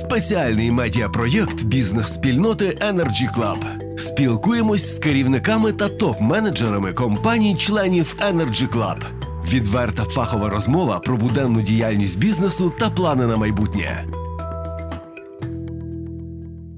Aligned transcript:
Спеціальний 0.00 0.70
медіапроєкт 0.70 1.64
бізнес-спільноти 1.64 2.64
Energy 2.64 3.36
Club. 3.36 3.98
Спілкуємось 3.98 4.96
з 4.96 4.98
керівниками 4.98 5.72
та 5.72 5.88
топ-менеджерами 5.88 6.94
компаній-членів 6.94 8.16
Energy 8.20 8.68
Club. 8.68 9.02
Відверта 9.52 10.04
фахова 10.04 10.48
розмова 10.50 10.98
про 10.98 11.16
буденну 11.16 11.62
діяльність 11.62 12.18
бізнесу 12.18 12.72
та 12.78 12.90
плани 12.90 13.26
на 13.26 13.36
майбутнє. 13.36 14.04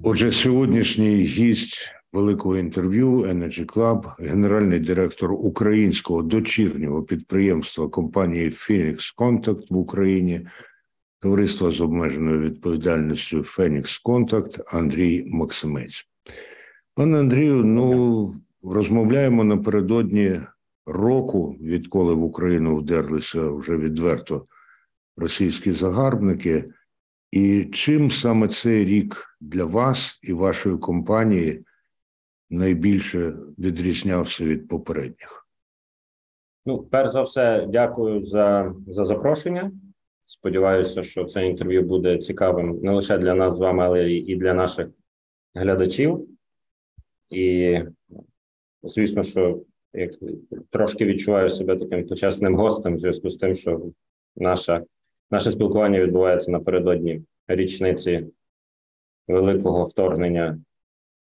Отже, 0.03 0.33
сьогоднішній 0.33 1.17
гість 1.17 1.89
великого 2.13 2.57
інтерв'ю 2.57 3.21
Energy 3.21 3.67
Club, 3.67 4.13
генеральний 4.19 4.79
директор 4.79 5.33
українського 5.33 6.23
дочірнього 6.23 7.03
підприємства 7.03 7.89
компанії 7.89 8.49
Phoenix 8.49 9.15
Contact 9.19 9.63
в 9.71 9.77
Україні, 9.77 10.47
товариство 11.23 11.71
з 11.71 11.81
обмеженою 11.81 12.41
відповідальністю 12.41 13.39
Phoenix 13.39 14.05
Contact 14.05 14.77
Андрій 14.77 15.25
Максимець. 15.27 16.07
Пане 16.95 17.19
Андрію, 17.19 17.65
ну 17.65 18.35
розмовляємо 18.63 19.45
напередодні 19.45 20.41
року, 20.87 21.57
відколи 21.61 22.15
в 22.15 22.25
Україну 22.25 22.77
вдерлися 22.77 23.51
вже 23.51 23.77
відверто 23.77 24.47
російські 25.17 25.73
загарбники. 25.73 26.65
І 27.31 27.65
чим 27.65 28.11
саме 28.11 28.49
цей 28.49 28.85
рік 28.85 29.37
для 29.41 29.65
вас 29.65 30.19
і 30.23 30.33
вашої 30.33 30.79
компанії 30.79 31.65
найбільше 32.51 33.37
відрізнявся 33.59 34.45
від 34.45 34.69
попередніх? 34.69 35.47
Ну, 36.67 36.79
перш 36.79 37.13
за 37.13 37.23
все, 37.23 37.67
дякую 37.71 38.23
за, 38.23 38.75
за 38.87 39.07
запрошення. 39.07 39.73
Сподіваюся, 40.33 41.03
що 41.03 41.25
це 41.25 41.47
інтерв'ю 41.47 41.83
буде 41.83 42.19
цікавим 42.19 42.81
не 42.83 42.93
лише 42.93 43.19
для 43.19 43.35
нас 43.35 43.57
з 43.57 43.61
вами, 43.61 43.85
але 43.85 44.13
і 44.13 44.37
для 44.37 44.55
наших 44.55 44.89
глядачів. 45.55 46.29
І, 47.31 47.79
звісно, 48.83 49.23
що 49.23 49.61
як 49.95 50.13
трошки 50.71 51.05
відчуваю 51.05 51.51
себе 51.51 51.77
таким 51.77 52.09
почесним 52.09 52.57
гостем 52.57 52.97
в 52.97 52.99
зв'язку 52.99 53.31
з 53.31 53.37
тим, 53.37 53.55
що 53.55 53.83
наша, 54.37 54.85
наше 55.31 55.51
спілкування 55.51 56.01
відбувається 56.01 56.51
напередодні 56.51 57.23
річниці 57.49 58.27
великого 59.29 59.87
вторгнення 59.87 60.59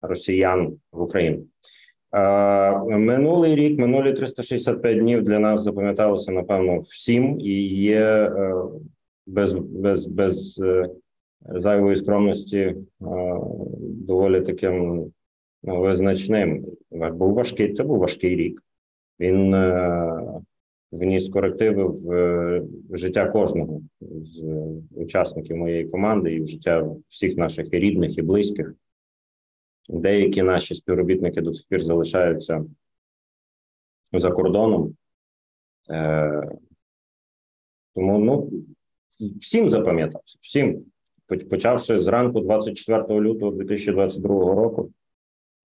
росіян 0.01 0.77
в 0.91 1.01
Україну. 1.01 1.45
Минулий 2.87 3.55
рік, 3.55 3.79
минулі 3.79 4.13
365 4.13 4.99
днів 4.99 5.23
для 5.23 5.39
нас 5.39 5.61
запам'яталося, 5.61 6.31
напевно, 6.31 6.79
всім 6.79 7.39
і 7.39 7.67
є 7.67 8.01
е, 8.05 8.53
без 9.29 9.53
без, 9.53 10.07
без 10.07 10.59
е, 10.59 10.89
зайвої 11.41 11.95
скромності 11.95 12.57
е, 12.57 12.75
доволі 13.81 14.41
таким 14.41 15.05
ну, 15.63 15.81
визначним. 15.81 16.65
Був 16.91 17.33
важкий, 17.33 17.73
це 17.73 17.83
був 17.83 17.97
важкий 17.97 18.35
рік. 18.35 18.63
Він 19.19 19.55
вніс 20.91 21.29
корективи 21.29 21.83
в 21.83 22.97
життя 22.97 23.27
кожного 23.29 23.81
з 24.01 24.43
учасників 24.91 25.57
моєї 25.57 25.87
команди 25.87 26.33
і 26.33 26.41
в 26.41 26.47
життя 26.47 26.95
всіх 27.09 27.37
наших 27.37 27.73
і 27.73 27.79
рідних 27.79 28.17
і 28.17 28.21
близьких. 28.21 28.73
Деякі 29.89 30.43
наші 30.43 30.75
співробітники 30.75 31.41
до 31.41 31.53
сих 31.53 31.67
пір 31.67 31.83
залишаються 31.83 32.65
за 34.13 34.31
кордоном. 34.31 34.95
Е, 35.89 36.49
Тому 37.95 38.19
ну, 38.19 38.51
всім 39.19 39.69
запам'ятався, 39.69 40.37
всім, 40.41 40.85
почавши 41.49 41.99
зранку 41.99 42.39
24 42.39 43.19
лютого 43.19 43.51
2022 43.51 44.55
року, 44.55 44.91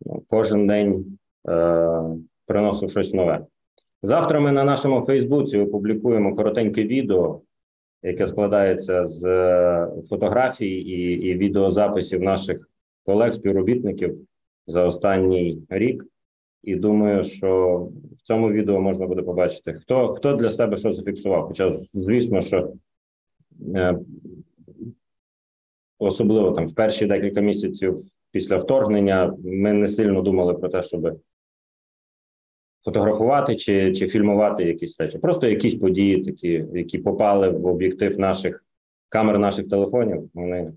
ну, 0.07 0.23
кожен 0.29 0.67
день 0.67 1.19
е, 1.49 2.03
приносив 2.47 2.91
щось 2.91 3.13
нове. 3.13 3.47
Завтра 4.03 4.41
ми 4.41 4.53
на 4.53 4.65
нашому 4.65 5.03
Фейсбуці 5.03 5.59
опублікуємо 5.59 6.37
коротеньке 6.37 6.85
відео, 6.85 7.41
яке 8.03 8.27
складається 8.27 9.07
з 9.07 9.25
е, 9.25 9.89
фотографій 10.09 10.77
і, 10.77 11.13
і 11.13 11.35
відеозаписів 11.35 12.23
наших 12.23 12.69
колег, 13.07 13.35
співробітників 13.35 14.19
за 14.67 14.85
останній 14.85 15.63
рік. 15.69 16.05
І 16.63 16.77
думаю, 16.77 17.25
що 17.25 17.77
в 18.19 18.23
цьому 18.23 18.51
відео 18.51 18.81
можна 18.81 19.07
буде 19.07 19.23
побачити, 19.23 19.73
хто 19.73 20.09
хто 20.09 20.33
для 20.33 20.51
себе 20.51 20.77
що 20.77 20.93
зафіксував. 20.93 21.47
Хоча, 21.47 21.81
звісно, 21.93 22.43
що 22.43 22.73
особливо 25.99 26.51
там 26.51 26.67
в 26.67 26.75
перші 26.75 27.07
декілька 27.07 27.41
місяців 27.41 27.99
після 28.31 28.57
вторгнення 28.57 29.37
ми 29.45 29.73
не 29.73 29.87
сильно 29.87 30.23
думали 30.23 30.55
про 30.55 30.69
те, 30.69 30.83
щоб 30.83 31.21
фотографувати 32.85 33.57
чи 33.57 33.93
чи 33.93 34.07
фільмувати 34.07 34.65
якісь 34.65 35.01
речі. 35.01 35.19
Просто 35.19 35.49
якісь 35.49 35.75
події, 35.75 36.25
такі, 36.25 36.65
які 36.75 36.99
попали 36.99 37.49
в 37.49 37.67
об'єктив 37.67 38.19
наших 38.19 38.65
камер 39.09 39.39
наших 39.39 39.69
телефонів. 39.69 40.31
Вони 40.35 40.73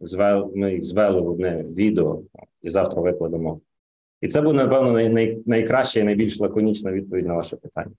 звел, 0.00 0.52
ми 0.54 0.72
їх 0.72 0.84
звели 0.84 1.20
в 1.20 1.28
одне 1.28 1.62
відео 1.62 2.22
і 2.62 2.70
завтра 2.70 3.02
викладемо. 3.02 3.60
І 4.20 4.28
це 4.28 4.42
буде, 4.42 4.56
напевно, 4.56 4.92
най, 4.92 5.08
най, 5.08 5.38
найкраща 5.46 6.00
і 6.00 6.02
найбільш 6.02 6.40
лаконічна 6.40 6.92
відповідь 6.92 7.26
на 7.26 7.34
ваше 7.34 7.56
питання. 7.56 7.94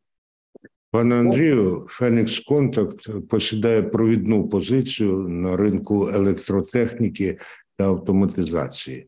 Пане 0.93 1.15
Андрію, 1.15 1.87
Phoenix 1.89 2.49
Contact 2.49 3.21
посідає 3.21 3.83
провідну 3.83 4.49
позицію 4.49 5.27
на 5.29 5.57
ринку 5.57 6.09
електротехніки 6.09 7.37
та 7.77 7.83
автоматизації, 7.83 9.07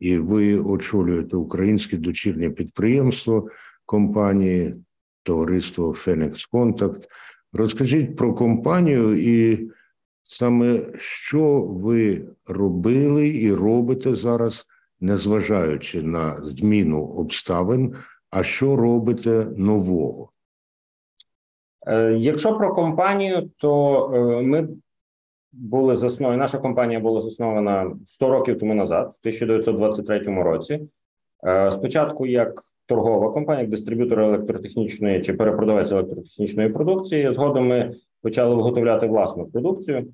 і 0.00 0.18
ви 0.18 0.58
очолюєте 0.58 1.36
українське 1.36 1.96
дочірнє 1.96 2.50
підприємство 2.50 3.48
компанії, 3.86 4.74
товариство 5.22 5.90
Phoenix 5.92 6.48
Contact. 6.52 7.02
Розкажіть 7.52 8.16
про 8.16 8.34
компанію 8.34 9.16
і 9.20 9.70
саме 10.22 10.86
що 10.98 11.60
ви 11.60 12.28
робили 12.46 13.28
і 13.28 13.52
робите 13.52 14.14
зараз, 14.14 14.66
незважаючи 15.00 16.02
на 16.02 16.36
зміну 16.36 17.02
обставин, 17.02 17.94
а 18.30 18.42
що 18.42 18.76
робите 18.76 19.46
нового? 19.56 20.32
Е, 21.86 22.12
якщо 22.18 22.56
про 22.56 22.74
компанію, 22.74 23.50
то 23.56 24.10
е, 24.14 24.42
ми 24.42 24.68
були 25.52 25.96
засновані. 25.96 26.38
Наша 26.38 26.58
компанія 26.58 27.00
була 27.00 27.20
заснована 27.20 27.96
100 28.06 28.30
років 28.30 28.58
тому 28.58 28.74
назад, 28.74 29.04
в 29.04 29.18
1923 29.20 30.42
році. 30.42 30.80
Е, 31.46 31.70
спочатку 31.70 32.26
як 32.26 32.62
торгова 32.86 33.32
компанія, 33.32 33.62
як 33.62 33.70
дистриб'ютор 33.70 34.20
електротехнічної 34.20 35.20
чи 35.20 35.34
перепродавець 35.34 35.92
електротехнічної 35.92 36.68
продукції. 36.68 37.32
Згодом 37.32 37.68
ми 37.68 37.94
почали 38.22 38.54
виготовляти 38.54 39.06
власну 39.06 39.46
продукцію, 39.46 40.06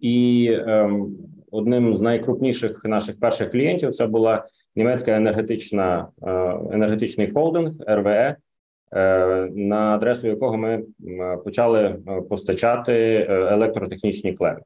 і 0.00 0.48
ем, 0.66 1.16
одним 1.50 1.94
з 1.94 2.00
найкрупніших 2.00 2.84
наших 2.84 3.20
перших 3.20 3.50
клієнтів 3.50 3.94
це 3.94 4.06
була 4.06 4.46
німецька 4.76 5.16
енергетична 5.16 6.08
е, 6.22 6.30
енергетичний 6.72 7.30
холдинг 7.30 7.72
РВЕ, 7.88 8.36
на 8.92 9.94
адресу 9.94 10.26
якого 10.26 10.56
ми 10.56 10.84
почали 11.44 11.82
е, 11.82 12.20
постачати 12.20 12.92
е, 12.92 13.26
електротехнічні 13.28 14.32
клеми. 14.32 14.60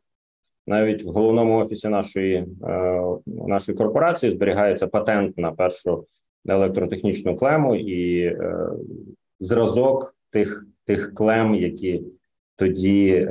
Навіть 0.67 1.05
в 1.05 1.09
головному 1.09 1.59
офісі 1.59 1.89
нашої 1.89 2.35
е, 2.35 3.03
нашої 3.27 3.79
корпорації 3.79 4.33
зберігається 4.33 4.87
патент 4.87 5.39
на 5.39 5.53
першу 5.53 6.07
електротехнічну 6.49 7.37
клему 7.37 7.77
і 7.77 8.21
е, 8.21 8.69
зразок 9.41 10.17
тих 10.31 10.67
тих 10.87 11.15
клем, 11.15 11.55
які 11.55 12.03
тоді 12.57 13.09
е, 13.09 13.27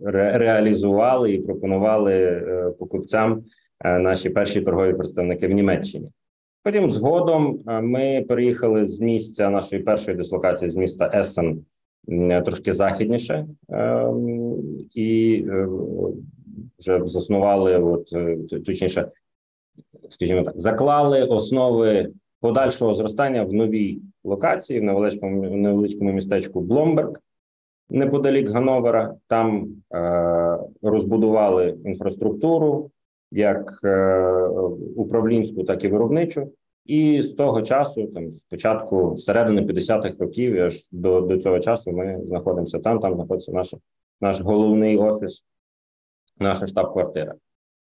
ре, 0.00 0.38
реалізували 0.38 1.32
і 1.32 1.38
пропонували 1.38 2.14
е, 2.14 2.70
покупцям 2.78 3.44
е, 3.84 3.98
наші 3.98 4.30
перші 4.30 4.60
торгові 4.60 4.92
представники 4.92 5.48
в 5.48 5.52
Німеччині. 5.52 6.08
Потім 6.62 6.90
згодом 6.90 7.60
е, 7.68 7.80
ми 7.80 8.24
переїхали 8.28 8.86
з 8.86 9.00
місця 9.00 9.50
нашої 9.50 9.82
першої 9.82 10.16
дислокації 10.16 10.70
з 10.70 10.76
міста 10.76 11.10
Есен 11.14 11.64
трошки 12.44 12.74
західніше, 12.74 13.46
е, 13.70 14.06
і 14.94 15.44
е, 15.48 15.68
вже 16.78 17.00
заснували, 17.04 17.78
от 17.78 18.08
точніше, 18.64 19.10
скажімо 20.10 20.42
так, 20.42 20.58
заклали 20.58 21.24
основи 21.24 22.12
подальшого 22.40 22.94
зростання 22.94 23.44
в 23.44 23.52
новій 23.52 24.02
локації 24.24 24.80
в 24.80 24.82
невеличкому 24.82 25.42
невеличкому 25.42 26.12
містечку 26.12 26.60
Бломберг, 26.60 27.12
неподалік 27.90 28.48
Гановера. 28.48 29.14
Там 29.26 29.68
е, 29.94 30.58
розбудували 30.82 31.78
інфраструктуру 31.84 32.90
як 33.32 33.80
е, 33.84 34.46
управлінську, 34.96 35.64
так 35.64 35.84
і 35.84 35.88
виробничу. 35.88 36.52
І 36.84 37.22
з 37.22 37.28
того 37.34 37.62
часу, 37.62 38.06
там 38.06 38.32
спочатку 38.32 39.16
середини 39.18 39.62
50-х 39.62 40.14
років, 40.18 40.62
аж 40.62 40.88
до 40.90 41.20
до 41.20 41.38
цього 41.38 41.60
часу, 41.60 41.92
ми 41.92 42.20
знаходимося 42.26 42.78
там. 42.78 43.00
Там 43.00 43.14
знаходиться 43.14 43.52
наш 43.52 43.74
наш 44.20 44.40
головний 44.40 44.98
офіс 44.98 45.44
наша 46.38 46.66
штаб-квартира. 46.66 47.34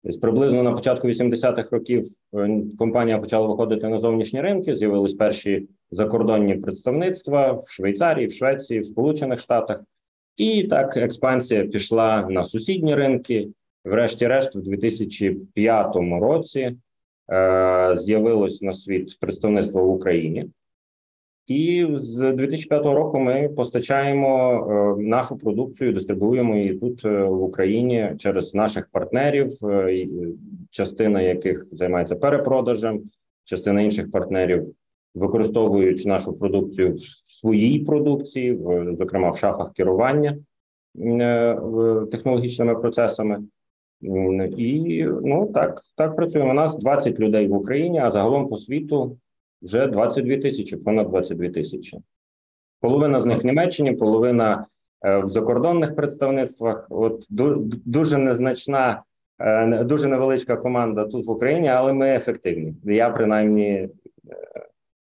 Десь 0.03 0.18
приблизно 0.18 0.63
на 0.63 0.71
початку 0.71 1.07
80-х 1.07 1.69
років 1.71 2.07
е, 2.33 2.62
компанія 2.77 3.18
почала 3.18 3.47
виходити 3.47 3.88
на 3.88 4.00
зовнішні 4.00 4.42
ринки. 4.42 4.75
З'явились 4.75 5.13
перші 5.13 5.68
закордонні 5.92 6.56
представництва 6.56 7.51
в 7.51 7.69
Швейцарії, 7.69 8.27
в 8.27 8.33
Швеції, 8.33 8.80
в 8.80 8.86
Сполучених 8.86 9.39
Штатах. 9.39 9.83
І 10.38 10.63
так 10.63 10.97
експансія 10.97 11.65
пішла 11.65 12.27
на 12.30 12.44
сусідні 12.44 12.95
ринки. 12.95 13.47
Врешті-решт, 13.86 14.56
в 14.56 14.62
2005 14.62 15.96
році 16.22 16.76
е, 17.32 17.96
з'явилось 17.98 18.62
на 18.62 18.74
світ 18.74 19.20
представництво 19.20 19.84
в 19.84 19.90
Україні. 19.90 20.46
І 21.48 21.88
з 21.94 22.34
2005 22.34 22.86
року 22.86 23.20
ми 23.20 23.50
постачаємо 23.50 24.54
е, 25.00 25.04
нашу 25.04 25.38
продукцію, 25.38 25.94
дистрибуємо 25.94 26.56
її 26.56 26.74
тут 26.74 27.06
е, 27.06 27.24
в 27.24 27.44
Україні 27.44 28.12
через 28.18 28.54
наших 28.54 28.90
партнерів, 28.92 29.58
е, 29.64 29.68
е, 29.68 30.08
частина 30.70 31.22
яких 31.22 31.66
займається 31.72 32.16
перепродажем, 32.16 33.02
частина 33.44 33.81
інших 33.81 34.12
партнерів 34.12 34.76
використовують 35.16 36.06
нашу 36.06 36.34
продукцію 36.34 36.94
в 36.94 37.00
своїй 37.28 37.80
продукції, 37.80 38.52
в, 38.52 38.96
зокрема 38.96 39.30
в 39.30 39.38
шафах 39.38 39.74
керування 39.74 40.38
е, 41.00 41.58
технологічними 42.12 42.76
процесами. 42.76 43.44
І 44.01 45.06
ну 45.24 45.51
так, 45.53 45.81
так 45.95 46.15
працюємо. 46.15 46.51
У 46.51 46.53
нас 46.53 46.75
20 46.75 47.19
людей 47.19 47.47
в 47.47 47.53
Україні, 47.53 48.00
а 48.00 48.12
загалом 48.12 48.47
по 48.47 48.57
світу 48.57 49.18
вже 49.62 49.88
22 49.88 50.38
тисячі, 50.38 50.77
понад 50.77 51.09
22 51.09 51.50
тисячі. 51.50 51.97
Половина 52.81 53.21
з 53.21 53.25
них 53.25 53.44
в 53.44 53.45
Німеччині, 53.45 53.92
половина 53.92 54.65
е, 55.06 55.19
в 55.19 55.30
закордонних 55.30 55.95
представництвах. 55.95 56.88
От 56.89 57.25
дуже 57.86 58.18
незначна, 58.18 59.03
е, 59.39 59.83
дуже 59.83 60.07
невеличка 60.07 60.56
команда 60.57 61.06
тут 61.06 61.27
в 61.27 61.30
Україні, 61.30 61.68
але 61.68 61.94
ми 61.94 62.15
ефективні. 62.15 62.75
Я 62.83 63.09
принаймні 63.09 63.69
е, 63.71 63.89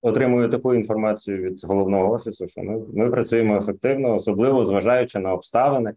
отримую 0.02 0.48
таку 0.48 0.74
інформацію 0.74 1.42
від 1.42 1.64
головного 1.64 2.12
офісу, 2.12 2.48
що 2.48 2.62
ми, 2.62 2.80
ми 2.94 3.10
працюємо 3.10 3.56
ефективно, 3.56 4.14
особливо 4.14 4.64
зважаючи 4.64 5.18
на 5.18 5.32
обставини. 5.32 5.94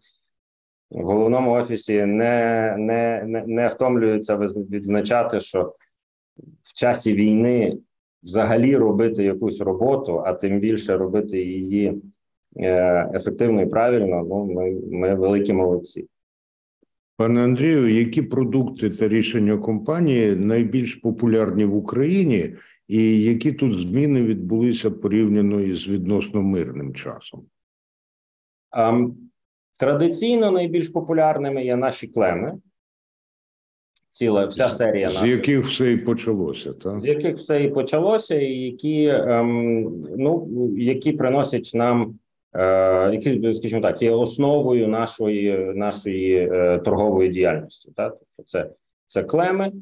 В 0.90 1.02
головному 1.02 1.52
офісі 1.52 2.04
не, 2.04 2.74
не, 2.78 3.24
не, 3.26 3.44
не 3.46 3.68
втомлюються 3.68 4.36
відзначати, 4.36 5.40
що 5.40 5.74
в 6.62 6.74
часі 6.74 7.14
війни 7.14 7.78
взагалі 8.22 8.76
робити 8.76 9.24
якусь 9.24 9.60
роботу, 9.60 10.22
а 10.26 10.32
тим 10.32 10.60
більше 10.60 10.96
робити 10.96 11.42
її 11.42 12.02
е, 12.56 13.10
ефективно 13.14 13.62
і 13.62 13.66
правильно. 13.66 14.24
Ну, 14.28 14.44
ми, 14.44 14.80
ми 14.90 15.14
великі 15.14 15.52
молодці. 15.52 16.08
Пане 17.16 17.44
Андрію, 17.44 17.88
які 17.88 18.22
продукти 18.22 18.90
та 18.90 19.08
рішення 19.08 19.58
компанії 19.58 20.36
найбільш 20.36 20.94
популярні 20.94 21.64
в 21.64 21.76
Україні, 21.76 22.54
і 22.88 23.22
які 23.22 23.52
тут 23.52 23.72
зміни 23.72 24.22
відбулися 24.22 24.90
порівняно 24.90 25.60
із 25.60 25.88
відносно 25.88 26.42
мирним 26.42 26.94
часом? 26.94 27.42
Традиційно 29.78 30.50
найбільш 30.50 30.88
популярними 30.88 31.64
є 31.64 31.76
наші 31.76 32.06
клеми. 32.06 32.52
Ціла 34.10 34.46
вся 34.46 34.68
серія 34.68 35.10
з 35.10 35.14
наших. 35.14 35.30
яких 35.30 35.64
все 35.66 35.92
і 35.92 35.96
почалося, 35.96 36.72
так? 36.72 37.00
з 37.00 37.04
яких 37.04 37.36
все 37.36 37.62
і 37.62 37.68
почалося, 37.68 38.34
і 38.34 38.52
які 38.52 39.06
ем, 39.06 40.04
ну 40.16 40.48
які 40.76 41.12
приносять 41.12 41.70
нам, 41.74 42.18
е, 42.52 43.10
які, 43.12 43.54
скажімо 43.54 43.82
так, 43.82 44.02
є 44.02 44.10
основою 44.10 44.88
нашої 44.88 45.58
нашої 45.58 46.48
е, 46.52 46.78
торгової 46.78 47.28
діяльності. 47.28 47.92
Так, 47.96 48.16
тобто 48.18 48.50
це, 48.50 48.70
це 49.06 49.22
клеми, 49.22 49.72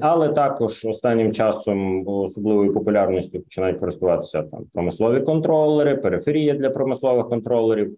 але 0.00 0.28
також 0.28 0.84
останнім 0.84 1.32
часом 1.32 2.08
особливою 2.08 2.74
популярністю 2.74 3.40
починають 3.40 3.80
користуватися 3.80 4.42
там 4.42 4.64
промислові 4.72 5.20
контролери, 5.20 5.96
периферія 5.96 6.54
для 6.54 6.70
промислових 6.70 7.28
контролерів, 7.28 7.96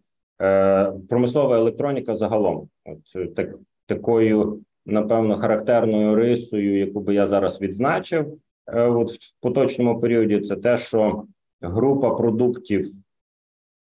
промислова 1.09 1.57
електроніка 1.57 2.17
загалом. 2.17 2.69
От 2.85 2.99
е, 3.17 3.27
так, 3.27 3.55
такою 3.87 4.61
напевно 4.87 5.37
характерною 5.37 6.15
рисою, 6.15 6.79
яку 6.79 7.01
би 7.01 7.15
я 7.15 7.27
зараз 7.27 7.61
відзначив, 7.61 8.39
е, 8.67 8.83
от 8.83 9.13
в 9.13 9.35
поточному 9.41 10.01
періоді, 10.01 10.41
це 10.41 10.57
те, 10.57 10.77
що 10.77 11.25
група 11.61 12.11
продуктів 12.11 12.87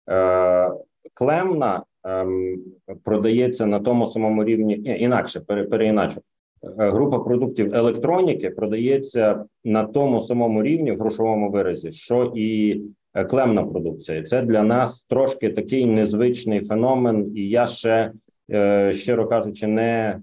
е, 0.08 0.70
клемна 1.14 1.82
ем, 2.04 2.62
продається 3.04 3.66
на 3.66 3.80
тому 3.80 4.06
самому 4.06 4.44
рівні, 4.44 4.78
ні, 4.78 5.00
інакше 5.00 5.40
пере, 5.40 5.64
переіначу. 5.64 6.20
Е, 6.62 6.90
Група 6.90 7.18
продуктів 7.18 7.74
електроніки 7.74 8.50
продається 8.50 9.44
на 9.64 9.84
тому 9.84 10.20
самому 10.20 10.62
рівні 10.62 10.92
в 10.92 10.98
грошовому 10.98 11.50
виразі, 11.50 11.92
що 11.92 12.32
і 12.34 12.72
е, 12.72 12.82
клемна 13.24 13.64
продукція. 13.64 14.22
Це 14.22 14.42
для 14.42 14.62
нас 14.62 15.04
трошки 15.04 15.48
такий 15.48 15.86
незвичний 15.86 16.60
феномен, 16.60 17.32
і 17.36 17.48
я 17.48 17.66
ще 17.66 18.12
е, 18.50 18.92
щиро 18.92 19.26
кажучи, 19.26 19.66
не 19.66 20.20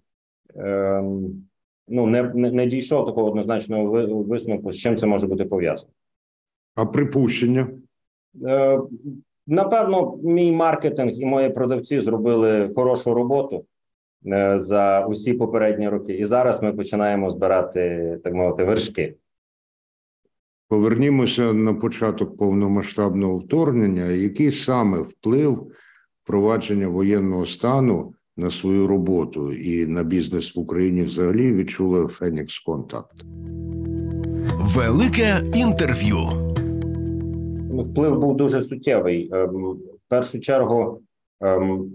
ем, 0.55 1.43
ну 1.87 2.05
не, 2.05 2.23
не, 2.33 2.65
дійшов 2.65 3.05
такого 3.05 3.29
однозначного 3.29 3.85
ви- 3.85 4.05
висновку, 4.05 4.71
з 4.71 4.77
чим 4.77 4.97
це 4.97 5.07
може 5.07 5.27
бути 5.27 5.45
пов'язано. 5.45 5.91
А 6.75 6.85
припущення? 6.85 7.67
Е, 8.45 8.79
напевно, 9.47 10.19
мій 10.23 10.51
маркетинг 10.51 11.11
і 11.11 11.25
мої 11.25 11.49
продавці 11.49 12.01
зробили 12.01 12.69
хорошу 12.75 13.13
роботу 13.13 13.65
е, 14.27 14.59
за 14.59 15.05
усі 15.05 15.33
попередні 15.33 15.89
роки, 15.89 16.13
і 16.13 16.25
зараз 16.25 16.61
ми 16.63 16.73
починаємо 16.73 17.31
збирати 17.31 18.17
так 18.23 18.33
мовити 18.33 18.63
вершки. 18.63 19.15
Повернімося 20.69 21.53
на 21.53 21.73
початок 21.73 22.37
повномасштабного 22.37 23.37
вторгнення. 23.37 24.05
Який 24.05 24.51
саме 24.51 24.99
вплив 24.99 25.67
впровадження 26.23 26.87
воєнного 26.87 27.45
стану 27.45 28.13
на 28.37 28.51
свою 28.51 28.87
роботу 28.87 29.53
і 29.53 29.87
на 29.87 30.03
бізнес 30.03 30.55
в 30.55 30.59
Україні 30.59 31.03
взагалі 31.03 31.53
відчула 31.53 32.07
Фенікс 32.07 32.59
Контакт? 32.59 33.25
Велике 34.75 35.41
інтерв'ю. 35.53 36.17
Вплив 37.81 38.19
був 38.19 38.37
дуже 38.37 38.61
суттєвий. 38.61 39.29
Ем, 39.33 39.77
В 40.05 40.09
першу 40.09 40.39
чергу, 40.39 41.01
ем, 41.41 41.91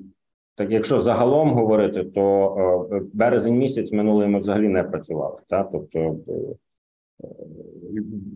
так 0.54 0.70
якщо 0.70 1.00
загалом 1.00 1.50
говорити, 1.50 2.04
то 2.04 2.88
е, 2.92 3.02
березень 3.12 3.58
місяць 3.58 3.92
минулий 3.92 4.28
ми 4.28 4.38
взагалі 4.38 4.68
не 4.68 4.82
працювали. 4.82 5.38
Та? 5.48 5.62
Тобто 5.62 5.98
е, 5.98 6.32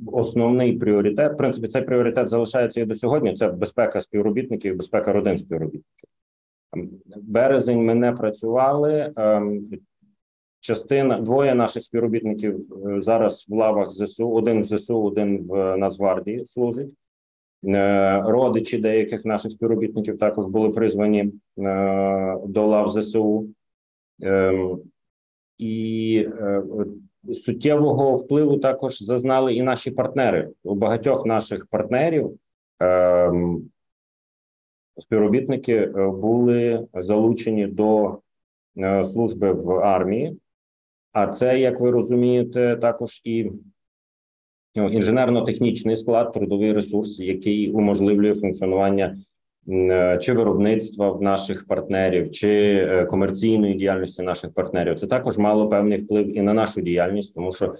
основний 0.07 0.73
пріоритет, 0.73 1.33
в 1.33 1.37
принципі, 1.37 1.69
цей 1.69 1.83
пріоритет 1.83 2.29
залишається 2.29 2.81
і 2.81 2.85
до 2.85 2.95
сьогодні. 2.95 3.35
Це 3.35 3.49
безпека 3.49 4.01
співробітників, 4.01 4.77
безпека 4.77 5.13
родин 5.13 5.39
співробітників. 5.39 6.09
Березень 7.23 7.85
ми 7.85 7.95
не 7.95 8.13
працювали. 8.13 9.13
ем, 9.17 9.69
Частина 10.61 11.21
двоє 11.21 11.55
наших 11.55 11.85
співробітників 11.85 12.67
е, 12.87 13.01
зараз 13.01 13.47
в 13.49 13.55
лавах 13.55 13.93
ЗСУ, 13.93 14.31
один 14.31 14.61
в 14.61 14.65
ЗСУ, 14.65 15.03
один 15.03 15.47
в 15.49 15.77
Нацгвардії 15.77 16.47
служить. 16.47 16.95
Е, 17.65 18.23
Родичі 18.27 18.79
деяких 18.79 19.25
наших 19.25 19.53
співробітників 19.53 20.19
також 20.19 20.47
були 20.47 20.71
призвані 20.71 21.21
е, 21.21 21.33
до 22.47 22.67
лав 22.67 22.91
ЗСУ. 22.91 23.49
Ем, 24.23 24.81
І 25.59 26.29
е, 26.41 26.63
суттєвого 27.33 28.17
впливу 28.17 28.57
також 28.57 29.03
зазнали 29.03 29.55
і 29.55 29.63
наші 29.63 29.91
партнери. 29.91 30.51
У 30.63 30.75
багатьох 30.75 31.27
наших 31.27 31.67
партнерів 31.67 32.39
ем, 32.81 33.71
співробітники 34.99 35.75
е, 35.75 36.09
були 36.09 36.87
залучені 36.95 37.67
до 37.67 38.19
е, 38.79 39.05
служби 39.05 39.53
в 39.53 39.71
армії. 39.71 40.39
А 41.13 41.27
це, 41.27 41.61
як 41.61 41.81
ви 41.81 41.91
розумієте, 41.91 42.77
також 42.77 43.21
і 43.25 43.51
ну, 44.75 44.89
інженерно-технічний 44.89 45.97
склад, 45.97 46.33
трудовий 46.33 46.73
ресурс, 46.73 47.19
який 47.19 47.71
уможливлює 47.71 48.35
функціонування 48.35 49.17
чи 50.21 50.33
виробництва 50.33 51.11
в 51.11 51.23
наших 51.23 51.67
партнерів, 51.67 52.31
чи 52.31 52.49
е, 52.51 53.05
комерційної 53.05 53.75
діяльності 53.75 54.23
наших 54.23 54.53
партнерів. 54.53 55.01
Це 55.01 55.07
також 55.07 55.39
мало 55.39 55.69
певний 55.69 56.03
вплив 56.03 56.37
і 56.37 56.43
на 56.43 56.55
нашу 56.55 56.81
діяльність, 56.81 57.35
тому 57.35 57.53
що 57.53 57.75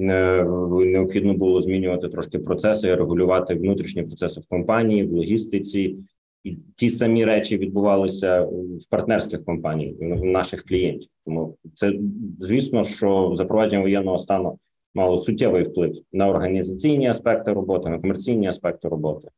е, 0.00 0.44
необхідно 0.70 1.34
було 1.34 1.62
змінювати 1.62 2.08
трошки 2.08 2.38
процеси, 2.38 2.94
регулювати 2.94 3.54
внутрішні 3.54 4.02
процеси 4.02 4.40
в 4.40 4.46
компанії, 4.46 5.06
в 5.06 5.12
логістиці. 5.12 5.96
І 6.44 6.56
ті 6.76 6.90
самі 6.90 7.24
речі 7.24 7.58
відбувалися 7.58 8.42
в 8.42 8.90
партнерських 8.90 9.44
компаній, 9.44 9.96
в 10.00 10.24
наших 10.24 10.64
клієнтів. 10.64 11.08
Тому 11.24 11.56
це 11.74 11.92
звісно, 12.40 12.84
що 12.84 13.32
запровадження 13.36 13.82
воєнного 13.82 14.18
стану 14.18 14.58
мало 14.94 15.18
суттєвий 15.18 15.62
вплив 15.62 15.94
на 16.12 16.28
організаційні 16.28 17.08
аспекти 17.08 17.52
роботи, 17.52 17.88
на 17.88 17.98
комерційні 17.98 18.46
аспекти 18.46 18.88
роботи, 18.88 19.28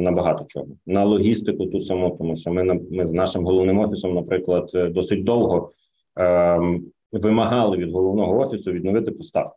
на 0.00 0.12
багато 0.12 0.44
чого, 0.48 0.66
на 0.86 1.04
логістику 1.04 1.66
ту 1.66 1.80
саму, 1.80 2.16
тому 2.18 2.36
що 2.36 2.52
ми 2.52 2.80
ми 2.90 3.06
з 3.06 3.12
нашим 3.12 3.44
головним 3.44 3.78
офісом, 3.78 4.14
наприклад, 4.14 4.70
е, 4.74 4.88
досить 4.88 5.24
довго 5.24 5.70
ем, 6.16 6.84
вимагали 7.12 7.76
від 7.76 7.92
головного 7.92 8.38
офісу 8.38 8.72
відновити 8.72 9.10
поставки. 9.10 9.56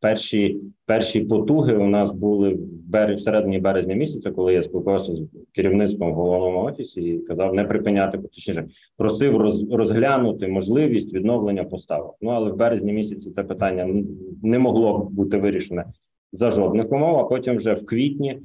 Перші 0.00 0.60
перші 0.86 1.20
потуги 1.20 1.76
у 1.76 1.86
нас 1.86 2.10
були 2.10 2.54
в 2.54 2.58
берез, 2.88 3.20
в 3.20 3.24
середині 3.24 3.58
березня 3.58 3.94
місяця, 3.94 4.30
коли 4.30 4.54
я 4.54 4.62
спілкувався 4.62 5.16
з 5.16 5.22
керівництвом 5.52 6.12
в 6.12 6.14
головному 6.14 6.58
офісі 6.58 7.02
і 7.02 7.18
казав 7.18 7.54
не 7.54 7.64
припиняти, 7.64 8.18
точніше, 8.18 8.66
просив 8.96 9.36
роз, 9.36 9.70
розглянути 9.70 10.48
можливість 10.48 11.14
відновлення 11.14 11.64
поставок. 11.64 12.16
Ну 12.20 12.30
але 12.30 12.50
в 12.50 12.56
березні 12.56 12.92
місяці 12.92 13.30
це 13.30 13.42
питання 13.42 14.04
не 14.42 14.58
могло 14.58 15.08
бути 15.12 15.38
вирішене 15.38 15.84
за 16.32 16.50
жодних 16.50 16.92
умов. 16.92 17.18
А 17.18 17.24
потім 17.24 17.56
вже 17.56 17.74
в 17.74 17.86
квітні, 17.86 18.40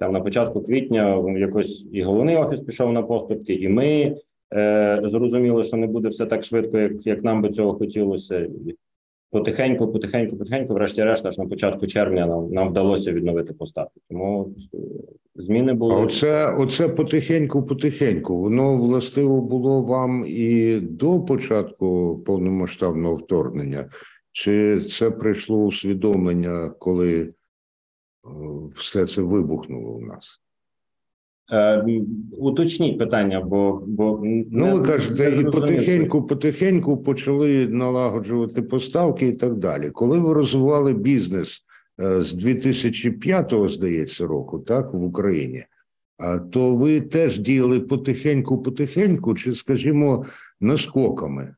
там 0.00 0.12
на 0.12 0.20
початку 0.20 0.60
квітня, 0.60 1.24
якось 1.38 1.86
і 1.92 2.02
головний 2.02 2.36
офіс 2.36 2.60
пішов 2.60 2.92
на 2.92 3.02
поступки, 3.02 3.54
і 3.54 3.68
ми 3.68 4.16
е, 4.54 5.00
зрозуміли, 5.04 5.64
що 5.64 5.76
не 5.76 5.86
буде 5.86 6.08
все 6.08 6.26
так 6.26 6.44
швидко, 6.44 6.78
як, 6.78 7.06
як 7.06 7.24
нам 7.24 7.42
би 7.42 7.48
цього 7.48 7.74
хотілося. 7.74 8.48
Потихеньку, 9.32 9.92
потихеньку, 9.92 10.36
потихеньку, 10.36 10.74
врешті-решт, 10.74 11.26
аж 11.26 11.38
на 11.38 11.46
початку 11.46 11.86
червня 11.86 12.26
нам 12.26 12.52
нам 12.52 12.68
вдалося 12.68 13.12
відновити 13.12 13.52
поставки. 13.52 14.00
Тому 14.08 14.54
е, 14.74 14.78
зміни 15.34 15.74
були. 15.74 15.94
Оце, 15.94 16.54
оце 16.58 16.88
потихеньку, 16.88 17.62
потихеньку. 17.62 18.36
Воно 18.36 18.76
властиво 18.76 19.40
було 19.40 19.82
вам 19.82 20.24
і 20.26 20.80
до 20.80 21.20
початку 21.20 22.18
повномасштабного 22.26 23.14
вторгнення, 23.14 23.84
чи 24.32 24.80
це 24.80 25.10
прийшло 25.10 25.58
усвідомлення, 25.64 26.70
коли 26.78 27.32
все 28.74 29.06
це 29.06 29.22
вибухнуло 29.22 29.90
у 29.90 30.00
нас? 30.00 30.40
Е, 31.52 31.84
уточніть 32.38 32.98
питання, 32.98 33.40
бо 33.40 33.82
бо 33.86 34.22
ну 34.50 34.76
ви 34.76 34.86
кажете, 34.86 35.36
і 35.40 35.44
потихеньку, 35.44 36.26
потихеньку 36.26 36.96
почали 36.96 37.68
налагоджувати 37.68 38.62
поставки 38.62 39.26
і 39.26 39.32
так 39.32 39.54
далі. 39.56 39.90
Коли 39.90 40.18
ви 40.18 40.32
розвивали 40.32 40.92
бізнес 40.92 41.64
е, 42.00 42.22
з 42.22 42.44
2005-го, 42.44 43.68
здається, 43.68 44.26
року, 44.26 44.58
так 44.58 44.94
в 44.94 45.04
Україні, 45.04 45.64
то 46.50 46.76
ви 46.76 47.00
теж 47.00 47.38
діяли 47.38 47.80
потихеньку, 47.80 48.62
потихеньку, 48.62 49.34
чи, 49.34 49.54
скажімо, 49.54 50.24
наскоками? 50.60 51.54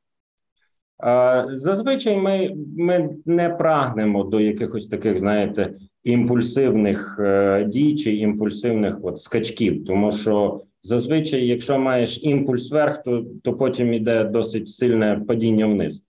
Зазвичай 1.52 2.16
ми 2.16 2.54
ми 2.76 3.10
не 3.26 3.48
прагнемо 3.48 4.24
до 4.24 4.40
якихось 4.40 4.86
таких, 4.86 5.18
знаєте, 5.18 5.74
імпульсивних 6.04 7.16
е, 7.20 7.64
дій 7.64 7.94
чи 7.94 8.16
імпульсивних 8.16 8.98
от 9.02 9.22
скачків, 9.22 9.84
тому 9.84 10.12
що 10.12 10.60
зазвичай, 10.82 11.46
якщо 11.46 11.78
маєш 11.78 12.20
імпульс 12.22 12.70
вверх, 12.70 13.02
то, 13.02 13.24
то 13.42 13.52
потім 13.52 13.92
іде 13.92 14.24
досить 14.24 14.68
сильне 14.68 15.24
падіння 15.28 15.66
вниз. 15.66 16.02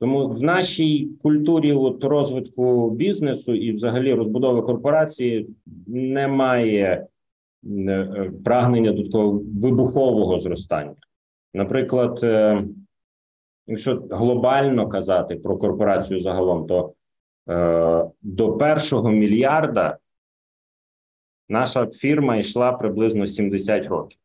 Тому 0.00 0.28
в 0.28 0.42
нашій 0.42 1.08
культурі 1.22 1.72
от 1.72 2.04
розвитку 2.04 2.90
бізнесу 2.90 3.54
і, 3.54 3.72
взагалі, 3.72 4.14
розбудови 4.14 4.62
корпорації 4.62 5.48
немає 5.86 7.06
е, 7.66 8.30
прагнення 8.44 8.92
до 8.92 9.02
такого 9.02 9.42
вибухового 9.62 10.38
зростання. 10.38 10.94
Наприклад, 11.54 12.20
е, 12.22 12.64
якщо 13.70 14.02
глобально 14.10 14.88
казати 14.88 15.36
про 15.36 15.56
корпорацію 15.56 16.22
загалом, 16.22 16.66
то 16.66 16.92
е, 17.50 18.10
до 18.22 18.52
першого 18.56 19.10
мільярда 19.10 19.98
наша 21.48 21.86
фірма 21.86 22.36
йшла 22.36 22.72
приблизно 22.72 23.26
70 23.26 23.86
років. 23.86 24.18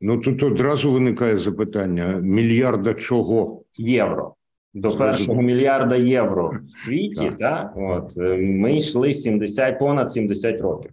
Ну 0.00 0.20
тут 0.20 0.42
одразу 0.42 0.92
виникає 0.92 1.36
запитання: 1.38 2.20
мільярда 2.22 2.94
чого? 2.94 3.62
Євро. 3.76 4.34
До 4.74 4.96
першого 4.96 5.42
мільярда 5.42 5.96
євро 5.96 6.52
в 6.76 6.80
світі, 6.80 7.32
так. 7.38 7.72
от 7.76 8.16
е, 8.16 8.36
ми 8.36 8.76
йшли 8.76 9.14
70, 9.14 9.78
понад 9.78 10.12
70 10.12 10.60
років. 10.60 10.90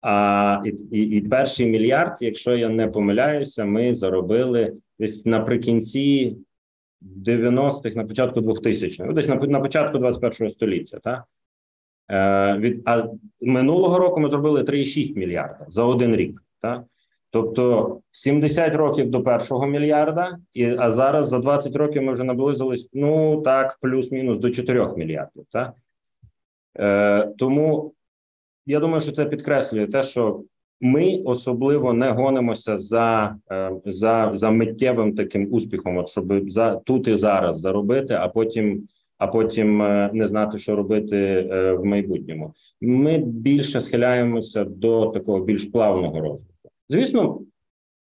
А 0.00 0.62
і, 0.64 0.68
і, 0.68 1.00
і 1.00 1.20
перший 1.20 1.66
мільярд, 1.66 2.16
якщо 2.20 2.56
я 2.56 2.68
не 2.68 2.88
помиляюся, 2.88 3.64
ми 3.64 3.94
заробили 3.94 4.72
десь 4.98 5.26
наприкінці 5.26 6.36
90-х, 7.02 7.96
на 7.96 8.04
початку 8.04 8.40
2000-х, 8.40 9.04
ну, 9.04 9.12
десь 9.12 9.28
на 9.28 9.36
на 9.36 9.60
початку 9.60 9.98
21-го 9.98 10.50
століття. 10.50 10.98
Та? 10.98 11.24
Е, 12.10 12.58
від, 12.58 12.82
А 12.84 13.08
минулого 13.40 13.98
року 13.98 14.20
ми 14.20 14.28
зробили 14.28 14.62
3,6 14.62 15.18
мільярда 15.18 15.66
за 15.68 15.84
один 15.84 16.16
рік. 16.16 16.42
Та? 16.60 16.84
Тобто 17.30 18.00
70 18.10 18.74
років 18.74 19.10
до 19.10 19.22
першого 19.22 19.66
мільярда, 19.66 20.38
і, 20.52 20.64
а 20.64 20.92
зараз 20.92 21.28
за 21.28 21.38
20 21.38 21.76
років 21.76 22.02
ми 22.02 22.12
вже 22.12 22.24
наблизились, 22.24 22.90
ну 22.92 23.42
так, 23.42 23.78
плюс-мінус 23.80 24.38
до 24.38 24.50
4 24.50 24.96
мільярдів. 24.96 25.44
Та? 25.50 25.72
Е, 26.78 27.32
Тому 27.38 27.94
я 28.66 28.80
думаю, 28.80 29.00
що 29.00 29.12
це 29.12 29.24
підкреслює 29.24 29.86
те, 29.86 30.02
що 30.02 30.42
ми 30.80 31.22
особливо 31.24 31.92
не 31.92 32.10
гонимося 32.10 32.78
за 32.78 33.36
е, 33.50 33.70
за, 33.84 34.30
за 34.34 34.50
миттєвим 34.50 35.14
таким 35.14 35.48
успіхом, 35.50 35.96
от 35.96 36.08
щоб 36.08 36.50
за 36.50 36.76
тут 36.76 37.08
і 37.08 37.16
зараз 37.16 37.60
заробити, 37.60 38.14
а 38.14 38.28
потім 38.28 38.88
а 39.18 39.26
потім 39.26 39.82
е, 39.82 40.10
не 40.12 40.28
знати, 40.28 40.58
що 40.58 40.76
робити 40.76 41.16
е, 41.16 41.72
в 41.72 41.84
майбутньому. 41.84 42.54
Ми 42.80 43.18
більше 43.18 43.80
схиляємося 43.80 44.64
до 44.64 45.06
такого 45.06 45.40
більш 45.40 45.64
плавного 45.64 46.20
розвитку. 46.20 46.70
Звісно, 46.88 47.40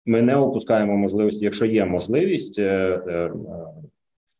ми 0.06 0.22
не 0.22 0.36
опускаємо 0.36 0.98
можливості, 0.98 1.46
якщо 1.46 1.66
є 1.66 1.86
можливість 1.86 2.60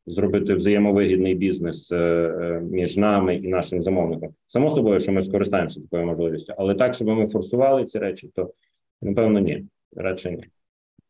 зробити 0.06 0.56
взаємовигідний 0.56 1.36
бізнес 1.36 1.92
е, 1.92 1.96
е, 1.96 2.62
між 2.72 2.98
нами 2.98 3.36
і 3.36 3.48
нашим 3.48 3.84
замовником. 3.84 4.30
Само 4.48 4.70
собою, 4.70 5.00
що 5.00 5.12
ми 5.12 5.22
скористаємося 5.22 5.82
такою 5.82 6.06
можливістю, 6.06 6.54
але 6.58 6.76
так, 6.76 6.94
щоб 6.94 7.08
ми 7.08 7.28
форсували 7.28 7.86
ці 7.86 8.00
речі, 8.00 8.32
то 8.36 8.54
напевно 9.02 9.40
ні. 9.40 9.66
Радше 9.96 10.32
ні. 10.32 10.46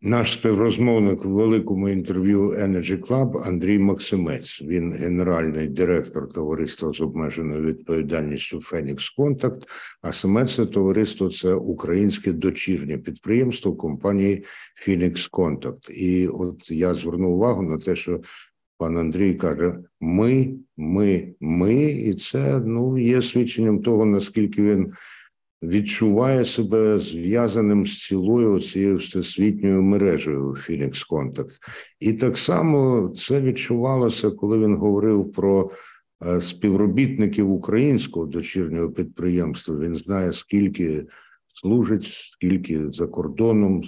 Наш 0.06 0.34
співрозмовник 0.34 1.26
в 1.26 1.30
великому 1.30 1.90
інтерв'ю 1.90 2.52
Energy 2.52 3.00
Club 3.00 3.48
Андрій 3.48 3.80
Максимець. 3.80 4.62
Він 4.62 4.94
генеральний 4.94 5.68
директор 5.68 6.34
товариства 6.34 6.94
з 6.94 7.02
обмеженою 7.02 7.62
відповідальністю 7.64 8.60
Фенікс 8.60 9.10
Контакт. 9.10 9.64
А 10.02 10.12
саме 10.12 10.46
це 10.46 10.66
товариство 10.66 11.30
це 11.30 11.54
українське 11.54 12.32
дочірнє 12.32 12.98
підприємство 12.98 13.74
компанії 13.76 14.44
Phoenix 14.88 15.32
Contact. 15.32 15.92
І 15.92 16.28
от 16.28 16.72
я 16.72 16.94
звернув 16.94 17.34
увагу 17.34 17.62
на 17.62 17.78
те, 17.78 17.96
що 17.96 18.20
Пан 18.84 18.98
Андрій 18.98 19.34
каже: 19.34 19.75
ми, 20.02 20.54
ми, 20.78 21.34
ми, 21.40 21.84
і 21.84 22.13
це 22.13 22.62
ну 22.66 22.98
є 22.98 23.22
свідченням 23.22 23.82
того, 23.82 24.06
наскільки 24.06 24.62
він 24.62 24.94
відчуває 25.63 26.46
себе 26.46 27.00
зв'язаним 27.00 27.88
з 27.88 28.08
цілою 28.08 28.60
цією 28.60 28.96
всесвітньою 28.96 29.82
мережею 29.82 30.50
Phoenix 30.50 31.10
Contact. 31.10 31.58
І 32.00 32.13
так 32.13 32.38
само 32.38 33.10
це 33.18 33.42
відчувалося, 33.42 34.32
коли 34.32 34.60
він 34.60 34.75
говорив 34.75 35.32
про 35.32 35.72
е, 36.25 36.42
співробітників 36.42 37.52
українського 37.52 38.25
дочірнього 38.25 38.90
підприємства. 38.90 39.80
Він 39.80 39.96
знає, 39.96 40.34
скільки 40.34 41.06
служить, 41.48 42.32
скільки 42.34 42.92
за 42.92 43.08
кордоном, 43.08 43.84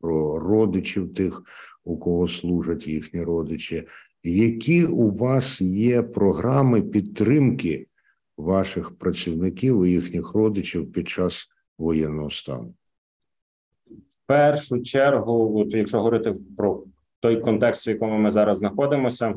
про 0.00 0.38
родичів 0.38 1.14
тих, 1.14 1.42
у 1.84 1.98
кого 1.98 2.28
служать 2.28 2.86
їхні 2.86 3.22
родичі 3.22 3.84
які 4.26 4.84
у 4.84 5.16
вас 5.16 5.60
є 5.60 6.02
програми 6.02 6.82
підтримки 6.82 7.86
ваших 8.36 8.98
працівників 8.98 9.84
і 9.84 9.90
їхніх 9.90 10.34
родичів 10.34 10.92
під 10.92 11.08
час 11.08 11.46
воєнного 11.78 12.30
стану? 12.30 12.74
В 13.86 14.26
першу 14.26 14.82
чергу, 14.82 15.60
от 15.60 15.74
якщо 15.74 15.98
говорити 15.98 16.34
про 16.56 16.82
той 17.20 17.40
контекст, 17.40 17.86
в 17.86 17.88
якому 17.88 18.18
ми 18.18 18.30
зараз 18.30 18.58
знаходимося, 18.58 19.34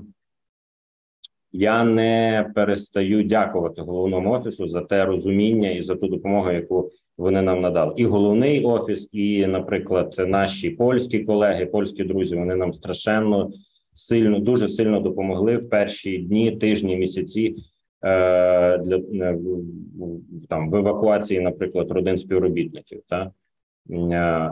я 1.52 1.84
не 1.84 2.52
перестаю 2.56 3.24
дякувати 3.24 3.82
головному 3.82 4.32
офісу 4.32 4.68
за 4.68 4.82
те 4.82 5.06
розуміння 5.06 5.72
і 5.72 5.84
за 5.84 5.96
ту 5.96 6.08
допомогу, 6.08 6.52
яку 6.52 6.92
вони 7.18 7.42
нам 7.42 7.62
надали. 7.62 7.94
І 7.98 8.06
головний 8.06 8.64
офіс, 8.64 9.10
і, 9.12 9.48
наприклад, 9.48 10.16
наші 10.18 10.70
польські 10.70 11.20
колеги, 11.20 11.66
польські 11.66 12.04
друзі, 12.04 12.36
вони 12.36 12.56
нам 12.56 12.74
страшенно 12.74 13.52
сильно 13.94 14.40
дуже 14.40 14.70
сильно 14.70 15.00
допомогли 15.00 15.58
в 15.58 15.70
перші 15.70 16.18
дні, 16.18 16.52
тижні, 16.52 16.98
місяці 16.98 17.56
е, 18.02 18.78
для 18.78 18.98
е, 18.98 19.40
там 20.50 20.72
в 20.72 20.76
евакуації, 20.76 21.40
наприклад, 21.40 21.92
родин 21.92 22.18
співробітників. 22.18 23.02
Та 23.08 23.32
е, 23.92 24.52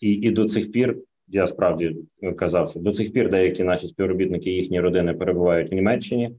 і, 0.00 0.12
і 0.12 0.30
до 0.30 0.48
цих 0.48 0.72
пір 0.72 0.96
я 1.28 1.46
справді 1.46 1.96
казав, 2.36 2.70
що 2.70 2.80
до 2.80 2.92
цих 2.92 3.12
пір 3.12 3.30
деякі 3.30 3.64
наші 3.64 3.88
співробітники 3.88 4.50
їхні 4.50 4.80
родини 4.80 5.14
перебувають 5.14 5.72
в 5.72 5.74
Німеччині, 5.74 6.30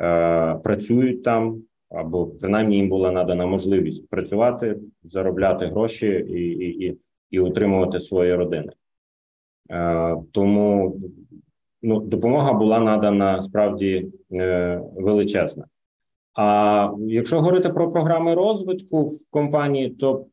е, 0.00 0.54
працюють 0.54 1.22
там. 1.22 1.62
Або 1.94 2.26
принаймні 2.26 2.76
їм 2.76 2.88
була 2.88 3.10
надана 3.10 3.46
можливість 3.46 4.08
працювати, 4.08 4.78
заробляти 5.02 5.66
гроші 5.66 6.06
і 6.06 6.40
і, 6.40 6.86
і, 6.86 6.98
і 7.30 7.40
утримувати 7.40 8.00
свої 8.00 8.34
родини. 8.34 8.72
Е, 9.70 10.16
Тому 10.32 10.96
ну, 11.82 12.00
допомога 12.00 12.52
була 12.52 12.80
надана 12.80 13.42
справді 13.42 14.06
е, 14.32 14.80
величезна. 14.96 15.64
А 16.34 16.90
якщо 16.98 17.36
говорити 17.36 17.68
про 17.68 17.92
програми 17.92 18.34
розвитку 18.34 19.04
в 19.04 19.30
компанії, 19.30 19.90
то 19.90 20.26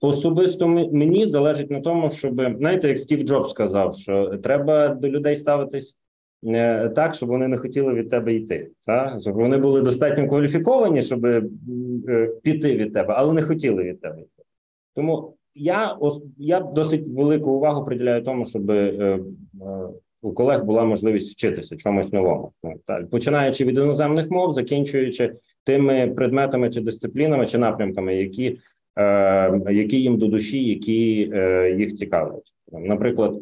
особисто 0.00 0.68
мені 0.68 1.28
залежить 1.28 1.70
на 1.70 1.80
тому, 1.80 2.10
щоб 2.10 2.34
знаєте, 2.34 2.88
як 2.88 2.98
Стів 2.98 3.22
Джобс 3.22 3.50
сказав, 3.50 3.94
що 3.96 4.38
треба 4.38 4.88
до 4.88 5.08
людей 5.08 5.36
ставитись 5.36 5.98
е, 6.46 6.88
так, 6.88 7.14
щоб 7.14 7.28
вони 7.28 7.48
не 7.48 7.58
хотіли 7.58 7.94
від 7.94 8.10
тебе 8.10 8.34
йти. 8.34 8.70
Та? 8.86 9.18
Щоб 9.20 9.34
вони 9.34 9.58
були 9.58 9.82
достатньо 9.82 10.28
кваліфіковані, 10.28 11.02
щоб 11.02 11.20
піти 12.42 12.76
від 12.76 12.92
тебе, 12.92 13.14
але 13.16 13.32
не 13.32 13.42
хотіли 13.42 13.82
від 13.82 14.00
тебе 14.00 14.20
йти. 14.20 14.42
Тому 14.94 15.36
я 15.54 15.98
я 16.38 16.60
досить 16.60 17.08
велику 17.08 17.50
увагу 17.50 17.84
приділяю 17.84 18.22
тому, 18.22 18.46
щоб 18.46 18.70
е, 18.70 18.74
е, 18.74 19.18
у 20.22 20.32
колег 20.32 20.64
була 20.64 20.84
можливість 20.84 21.32
вчитися 21.32 21.76
чомусь 21.76 22.12
новому. 22.12 22.52
Починаючи 23.10 23.64
від 23.64 23.76
іноземних 23.76 24.30
мов, 24.30 24.52
закінчуючи 24.52 25.34
тими 25.64 26.08
предметами 26.16 26.70
чи 26.70 26.80
дисциплінами 26.80 27.46
чи 27.46 27.58
напрямками, 27.58 28.16
які, 28.16 28.58
е, 28.98 29.60
які 29.72 30.00
їм 30.00 30.18
до 30.18 30.26
душі, 30.26 30.64
які 30.64 30.94
їх 31.78 31.94
цікавлять. 31.94 32.52
Наприклад, 32.72 33.40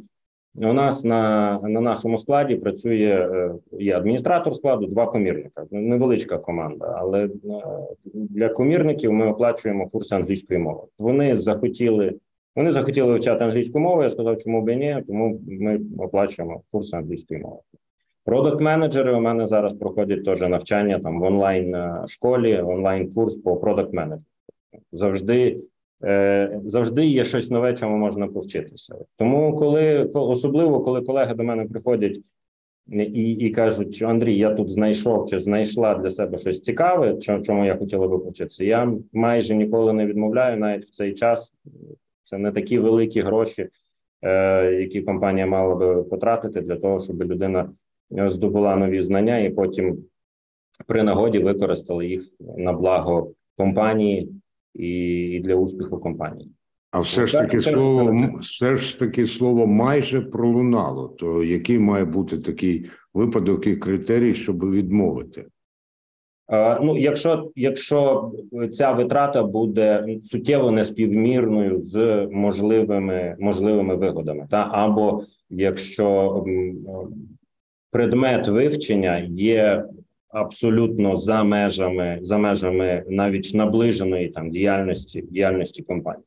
у 0.55 0.73
нас 0.73 1.05
на, 1.05 1.59
на 1.63 1.81
нашому 1.81 2.19
складі 2.19 2.57
працює 2.57 3.29
е, 3.33 3.55
є 3.79 3.97
адміністратор 3.97 4.55
складу, 4.55 4.87
два 4.87 5.07
комірника. 5.07 5.67
Ну, 5.71 5.81
Невеличка 5.81 6.39
команда, 6.39 6.97
але 6.99 7.25
е, 7.25 7.31
для 8.05 8.49
комірників 8.49 9.13
ми 9.13 9.27
оплачуємо 9.27 9.89
курси 9.89 10.15
англійської 10.15 10.59
мови. 10.61 10.83
Вони 10.99 11.41
захотіли. 11.41 12.15
Вони 12.57 12.73
захотіли 12.73 13.13
вивчати 13.13 13.45
англійську 13.45 13.79
мову. 13.79 14.03
Я 14.03 14.11
сказав, 14.11 14.43
чому 14.43 14.63
б 14.63 14.73
і 14.73 14.77
ні, 14.77 15.03
тому 15.07 15.41
ми 15.47 15.81
оплачуємо 15.99 16.63
курси 16.71 16.97
англійської 16.97 17.41
мови. 17.41 17.59
Продакт 18.25 18.61
менеджери 18.61 19.15
у 19.15 19.21
мене 19.21 19.47
зараз 19.47 19.75
проходять 19.75 20.25
теж 20.25 20.41
навчання 20.41 20.99
там 20.99 21.21
в 21.21 21.23
онлайн 21.23 21.75
е, 21.75 22.05
школі, 22.09 22.61
онлайн 22.61 23.15
курс 23.15 23.37
по 23.37 23.57
продакт 23.57 23.93
менеджеру. 23.93 24.25
Завжди, 24.93 25.61
завжди 26.65 27.07
є 27.07 27.25
щось 27.25 27.51
нове, 27.51 27.75
чому 27.75 27.97
можна 27.97 28.27
повчитися. 28.29 28.95
Тому, 29.17 29.57
коли 29.57 30.05
особливо 30.05 30.81
коли 30.81 31.03
колеги 31.03 31.35
до 31.35 31.45
мене 31.45 31.65
приходять 31.65 32.21
і, 32.91 33.31
і 33.33 33.51
кажуть: 33.51 34.03
Андрій, 34.03 34.37
я 34.37 34.55
тут 34.55 34.71
знайшов 34.71 35.29
чи 35.29 35.41
знайшла 35.41 35.95
для 35.95 36.11
себе 36.11 36.39
щось 36.39 36.61
цікаве, 36.61 37.17
чому 37.17 37.65
я 37.65 37.77
хотіла 37.77 38.09
би 38.09 38.19
повчитися. 38.19 38.65
Я 38.65 38.93
майже 39.13 39.55
ніколи 39.55 39.93
не 39.93 40.07
відмовляю, 40.07 40.57
навіть 40.57 40.85
в 40.85 40.91
цей 40.91 41.15
час. 41.15 41.55
Це 42.25 42.39
не 42.39 42.53
такі 42.53 42.79
великі 42.79 43.21
гроші, 43.21 43.69
е, 44.23 44.73
які 44.73 45.03
компанія 45.03 45.47
мала 45.47 45.75
би 45.75 46.03
потратити 46.03 46.61
для 46.61 46.77
того, 46.77 47.01
щоб 47.01 47.23
людина 47.23 47.71
е, 48.19 48.31
здобула 48.31 48.77
нові 48.77 49.03
знання 49.03 49.39
і 49.39 49.51
потім 49.51 50.05
при 50.87 51.03
нагоді 51.03 51.39
використали 51.39 52.07
їх 52.07 52.23
на 52.57 52.73
благо 52.73 53.33
компанії 53.57 54.42
і, 54.75 54.89
і 55.31 55.41
для 55.41 55.55
успіху 55.55 55.99
компанії. 55.99 56.51
А 56.91 57.01
все 57.01 57.27
ж 57.27 57.33
таки 57.39 57.61
слово, 57.63 58.31
все 58.41 58.77
ж 58.77 58.99
таки 58.99 59.27
слово 59.27 59.67
майже 59.67 60.21
пролунало. 60.21 61.09
То 61.09 61.45
який 61.45 61.79
має 61.79 62.05
бути 62.05 62.39
такий 62.39 62.87
випадок 63.15 63.67
і 63.67 63.77
критерій, 63.77 64.35
щоб 64.35 64.71
відмовити? 64.71 65.47
Е, 66.53 66.79
Ну, 66.83 66.99
якщо, 66.99 67.51
якщо 67.57 68.31
ця 68.73 68.93
витрата 68.93 69.43
буде 69.43 70.07
суттєво 70.23 70.71
неспівмірною 70.71 71.81
з 71.81 72.27
можливими 72.33 73.37
можливими 73.41 73.97
вигодами, 73.97 74.47
та 74.51 74.69
або 74.73 75.25
якщо 75.51 76.37
м, 76.47 76.77
предмет 77.91 78.49
вивчення 78.49 79.19
є 79.31 79.85
абсолютно 80.33 81.17
за 81.17 81.45
межами 81.45 82.19
за 82.23 82.39
межами 82.39 83.05
навіть 83.09 83.55
наближеної 83.55 84.29
там 84.29 84.51
діяльності 84.51 85.23
діяльності 85.23 85.83
компанії. 85.83 86.27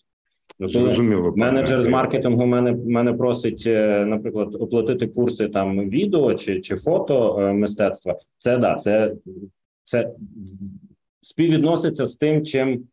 Ну, 0.59 0.69
Зрозуміло, 0.69 1.33
менеджер 1.35 1.81
з 1.81 1.85
маркетингу 1.85 2.45
мене 2.45 2.71
мене 2.71 3.13
просить, 3.13 3.63
е, 3.67 4.05
наприклад, 4.05 4.55
оплатити 4.55 5.07
курси 5.07 5.47
там 5.47 5.89
відео 5.89 6.33
чи, 6.33 6.61
чи 6.61 6.75
фото 6.75 7.39
е, 7.39 7.53
мистецтва. 7.53 8.19
Це 8.37 8.57
да, 8.57 8.75
це, 8.75 9.15
це 9.85 10.11
співвідноситься 11.21 12.05
з 12.05 12.15
тим, 12.15 12.45
чим 12.45 12.83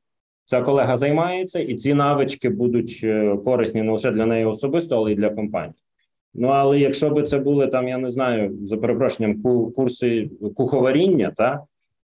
ця 0.45 0.63
колега 0.63 0.97
займається, 0.97 1.61
і 1.61 1.75
ці 1.75 1.95
навички 1.95 2.49
будуть 2.49 3.01
е, 3.05 3.37
корисні 3.45 3.83
не 3.83 3.93
лише 3.93 4.11
для 4.11 4.27
неї 4.27 4.45
особисто, 4.45 4.97
але 4.97 5.13
й 5.13 5.15
для 5.15 5.31
компанії. 5.31 5.75
Ну 6.35 6.49
але 6.49 6.79
якщо 6.79 7.11
би 7.11 7.23
це 7.23 7.39
були 7.39 7.67
там, 7.67 7.89
я 7.89 7.99
не 7.99 8.11
знаю, 8.11 8.59
за 8.65 8.77
перепрошенням, 8.77 9.43
курси 9.73 10.31
куховаріння, 10.57 11.33
та 11.37 11.63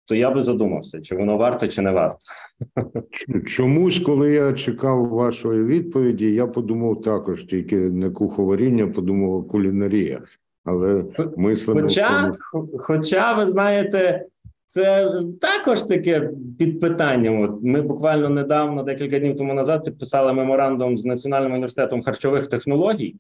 то 0.07 0.15
я 0.15 0.31
би 0.31 0.43
задумався, 0.43 1.01
чи 1.01 1.17
воно 1.17 1.37
варте, 1.37 1.69
чи 1.69 1.83
не 1.83 1.91
варто. 1.91 2.19
Чомусь, 3.47 3.99
коли 3.99 4.33
я 4.33 4.53
чекав 4.53 5.09
вашої 5.09 5.65
відповіді, 5.65 6.35
я 6.35 6.47
подумав 6.47 7.01
також 7.01 7.45
тільки 7.45 7.77
не 7.77 8.11
куховаріння, 8.11 8.87
подумав 8.87 9.49
кулінарія. 9.49 10.21
Але 10.65 11.05
мислимо 11.37 11.81
Хоча, 11.81 12.33
тому, 12.53 12.69
хоча 12.79 13.33
ви 13.33 13.47
знаєте, 13.47 14.27
це 14.67 15.13
також 15.41 15.83
таке 15.83 16.31
під 16.59 16.81
питанням. 16.81 17.41
От 17.41 17.51
ми 17.63 17.83
буквально 17.83 18.29
недавно, 18.29 18.83
декілька 18.83 19.19
днів 19.19 19.37
тому 19.37 19.55
назад, 19.55 19.85
підписали 19.85 20.33
меморандум 20.33 20.99
з 20.99 21.05
Національним 21.05 21.53
університетом 21.53 22.03
харчових 22.03 22.47
технологій, 22.47 23.17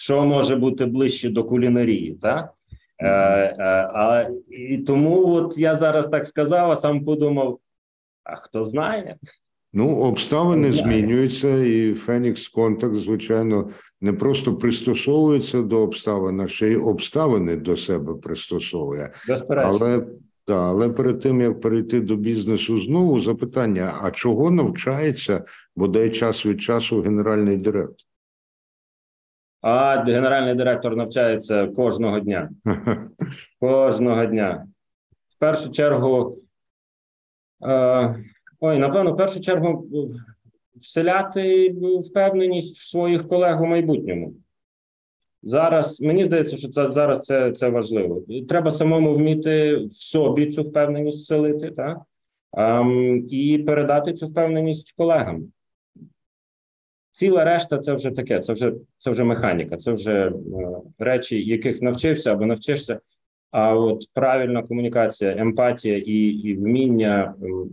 що 0.00 0.24
може 0.24 0.56
бути 0.56 0.86
ближче 0.86 1.30
до 1.30 1.44
кулінарії, 1.44 2.18
так? 2.22 2.50
Е, 2.98 3.08
е, 3.08 3.54
а, 3.94 4.28
і 4.48 4.78
тому 4.78 5.26
от 5.26 5.58
я 5.58 5.74
зараз 5.74 6.08
так 6.08 6.26
сказав, 6.26 6.70
а 6.70 6.76
сам 6.76 7.04
подумав: 7.04 7.58
а 8.24 8.36
хто 8.36 8.64
знає? 8.64 9.16
Ну, 9.72 9.96
обставини 9.96 10.68
Не 10.68 10.72
знаю. 10.72 10.98
змінюються, 10.98 11.64
і 11.64 11.94
Фенікс 11.94 12.48
Контакт, 12.48 12.94
звичайно, 12.94 13.70
не 14.00 14.12
просто 14.12 14.56
пристосовується 14.56 15.62
до 15.62 15.78
обставин, 15.78 16.40
а 16.40 16.48
ще 16.48 16.68
й 16.68 16.76
обставини 16.76 17.56
до 17.56 17.76
себе 17.76 18.14
пристосовує. 18.14 19.12
Безперечно. 19.28 19.70
Але 19.70 20.06
та, 20.44 20.70
але 20.70 20.88
перед 20.88 21.20
тим 21.20 21.40
як 21.40 21.60
перейти 21.60 22.00
до 22.00 22.16
бізнесу, 22.16 22.80
знову 22.80 23.20
запитання: 23.20 23.94
а 24.02 24.10
чого 24.10 24.50
навчається 24.50 25.44
бодай 25.76 26.10
час 26.10 26.46
від 26.46 26.62
часу 26.62 27.00
генеральний 27.00 27.56
директор? 27.56 28.09
А 29.62 30.04
генеральний 30.04 30.54
директор 30.54 30.96
навчається 30.96 31.66
кожного 31.66 32.20
дня. 32.20 32.50
Кожного 33.60 34.26
дня. 34.26 34.66
В 35.28 35.38
першу 35.38 35.70
чергу, 35.70 36.38
е, 37.66 38.14
ой, 38.60 38.78
напевно, 38.78 39.12
в 39.12 39.16
першу 39.16 39.40
чергу 39.40 39.86
е, 39.94 39.96
вселяти 40.80 41.74
впевненість 42.10 42.78
в 42.78 42.88
своїх 42.88 43.28
колег 43.28 43.62
у 43.62 43.66
майбутньому. 43.66 44.34
Зараз 45.42 46.00
мені 46.00 46.24
здається, 46.24 46.56
що 46.56 46.68
це 46.68 46.90
зараз 46.90 47.20
це, 47.20 47.52
це 47.52 47.68
важливо. 47.68 48.22
Треба 48.48 48.70
самому 48.70 49.14
вміти 49.14 49.76
в 49.76 49.94
собі 49.94 50.50
цю 50.50 50.62
впевненість 50.62 51.26
селити, 51.26 51.70
так? 51.70 51.98
Ем, 52.52 53.26
і 53.30 53.58
передати 53.58 54.12
цю 54.12 54.26
впевненість 54.26 54.92
колегам. 54.96 55.52
Ціла 57.20 57.44
решта 57.44 57.78
це 57.78 57.94
вже 57.94 58.10
таке, 58.10 58.40
це 58.40 58.52
вже 58.52 58.72
це 58.98 59.10
вже 59.10 59.24
механіка, 59.24 59.76
це 59.76 59.92
вже 59.92 60.28
е, 60.28 60.32
речі, 60.98 61.44
яких 61.44 61.82
навчився 61.82 62.32
або 62.32 62.46
навчишся. 62.46 63.00
А 63.50 63.74
от 63.74 64.04
правильна 64.12 64.62
комунікація, 64.62 65.36
емпатія 65.38 65.98
і, 65.98 66.14
і 66.14 66.56
вміння 66.56 67.34
в 67.40 67.68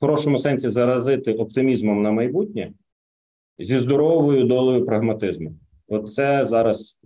хорошому 0.00 0.38
сенсі 0.38 0.68
заразити 0.70 1.32
оптимізмом 1.32 2.02
на 2.02 2.12
майбутнє 2.12 2.72
зі 3.58 3.78
здоровою 3.78 4.44
долею 4.44 4.86
прагматизму. 4.86 5.54
От 5.88 6.12
це 6.12 6.46
зараз, 6.46 6.98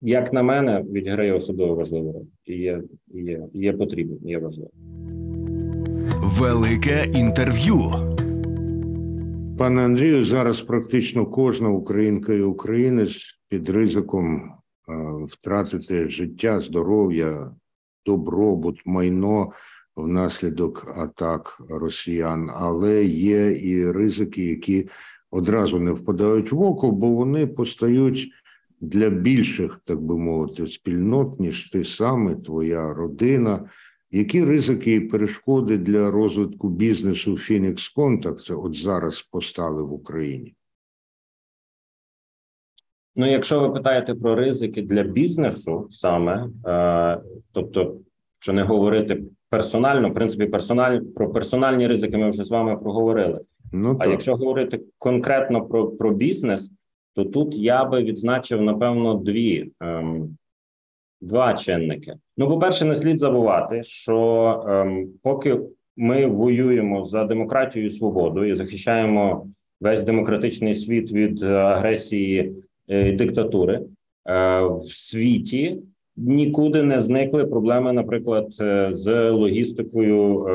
як 0.00 0.32
на 0.32 0.42
мене, 0.42 0.82
відіграє 0.82 1.32
особливо 1.32 1.74
важливу 1.74 2.12
роль 2.12 2.26
і 2.44 2.58
є, 2.58 2.82
є, 3.08 3.42
є 3.54 3.72
потрібним, 3.72 4.18
є 4.22 4.38
важливим. 4.38 4.70
Велике 6.22 7.04
інтерв'ю. 7.14 8.15
Пане 9.58 9.84
Андрію, 9.84 10.24
зараз 10.24 10.60
практично 10.60 11.26
кожна 11.26 11.68
українка 11.68 12.32
і 12.32 12.40
українець 12.40 13.38
під 13.48 13.68
ризиком 13.68 14.36
е, 14.36 14.52
втратити 15.28 16.08
життя, 16.08 16.60
здоров'я, 16.60 17.50
добробут, 18.06 18.82
майно 18.84 19.52
внаслідок 19.96 20.92
атак 20.96 21.60
росіян, 21.68 22.50
але 22.54 23.04
є 23.04 23.50
і 23.50 23.90
ризики, 23.90 24.44
які 24.44 24.88
одразу 25.30 25.80
не 25.80 25.90
впадають 25.90 26.52
в 26.52 26.60
око, 26.60 26.90
бо 26.90 27.10
вони 27.10 27.46
постають 27.46 28.28
для 28.80 29.10
більших, 29.10 29.80
так 29.84 30.02
би 30.02 30.18
мовити, 30.18 30.66
спільнот, 30.66 31.40
ніж 31.40 31.70
ти 31.70 31.84
саме, 31.84 32.34
твоя 32.34 32.94
родина. 32.94 33.68
Які 34.10 34.44
ризики 34.44 34.92
і 34.92 35.00
перешкоди 35.00 35.78
для 35.78 36.10
розвитку 36.10 36.68
бізнесу 36.68 37.32
Phoenix 37.32 37.96
Contact 37.96 38.64
от 38.64 38.76
зараз 38.76 39.22
постали 39.22 39.82
в 39.82 39.92
Україні? 39.92 40.54
Ну, 43.16 43.30
якщо 43.30 43.60
ви 43.60 43.70
питаєте 43.70 44.14
про 44.14 44.34
ризики 44.34 44.82
для 44.82 45.02
бізнесу 45.02 45.86
саме, 45.90 46.48
е, 46.66 47.20
тобто, 47.52 47.96
що 48.38 48.52
не 48.52 48.62
говорити 48.62 49.22
персонально, 49.50 50.10
в 50.10 50.14
принципі, 50.14 50.46
персональ 50.46 51.00
про 51.14 51.30
персональні 51.30 51.86
ризики 51.86 52.16
ми 52.16 52.30
вже 52.30 52.44
з 52.44 52.50
вами 52.50 52.76
проговорили. 52.76 53.40
Ну 53.72 53.96
А 54.00 54.04
так. 54.04 54.10
якщо 54.10 54.36
говорити 54.36 54.82
конкретно 54.98 55.66
про, 55.66 55.88
про 55.88 56.10
бізнес, 56.10 56.70
то 57.14 57.24
тут 57.24 57.54
я 57.56 57.84
би 57.84 58.02
відзначив 58.02 58.62
напевно 58.62 59.14
дві 59.14 59.70
ем, 59.80 60.36
два 61.26 61.54
чинники. 61.54 62.14
Ну, 62.36 62.48
по-перше, 62.48 62.84
не 62.84 62.94
слід 62.94 63.18
забувати, 63.18 63.82
що 63.82 64.64
ем, 64.68 65.08
поки 65.22 65.60
ми 65.96 66.26
воюємо 66.26 67.04
за 67.04 67.24
демократію 67.24 67.86
і 67.86 67.90
свободу 67.90 68.44
і 68.44 68.54
захищаємо 68.54 69.46
весь 69.80 70.02
демократичний 70.02 70.74
світ 70.74 71.12
від 71.12 71.42
е, 71.42 71.46
агресії 71.46 72.52
е, 72.88 73.12
диктатури 73.12 73.74
е, 73.74 73.82
в 74.60 74.82
світі. 74.84 75.78
Нікуди 76.16 76.82
не 76.82 77.00
зникли 77.00 77.46
проблеми, 77.46 77.92
наприклад, 77.92 78.46
е, 78.60 78.90
з 78.92 79.30
логістикою 79.30 80.46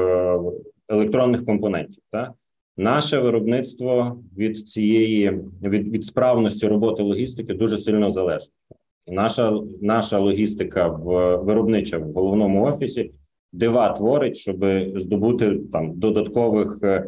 електронних 0.89 1.45
компонентів. 1.45 2.03
Так? 2.11 2.31
Наше 2.77 3.19
виробництво 3.19 4.19
від 4.37 4.67
цієї 4.67 5.39
від, 5.63 5.87
від 5.87 6.05
справності 6.05 6.67
роботи 6.67 7.03
логістики 7.03 7.53
дуже 7.53 7.77
сильно 7.77 8.11
залежить. 8.11 8.51
Наша 9.07 9.59
наша 9.81 10.19
логістика 10.19 10.87
в 10.87 11.37
виробнича 11.37 11.97
в 11.97 12.11
головному 12.11 12.65
офісі 12.65 13.11
дива 13.53 13.89
творить, 13.89 14.37
щоб 14.37 14.65
здобути 14.95 15.59
там 15.71 15.99
додаткових 15.99 16.79
е, 16.83 17.05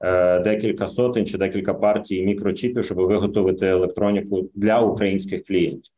е, 0.00 0.40
декілька 0.40 0.88
сотень 0.88 1.26
чи 1.26 1.38
декілька 1.38 1.74
партій 1.74 2.22
мікрочіпів, 2.22 2.84
щоб 2.84 2.98
виготовити 2.98 3.66
електроніку 3.66 4.50
для 4.54 4.80
українських 4.80 5.44
клієнтів, 5.44 5.92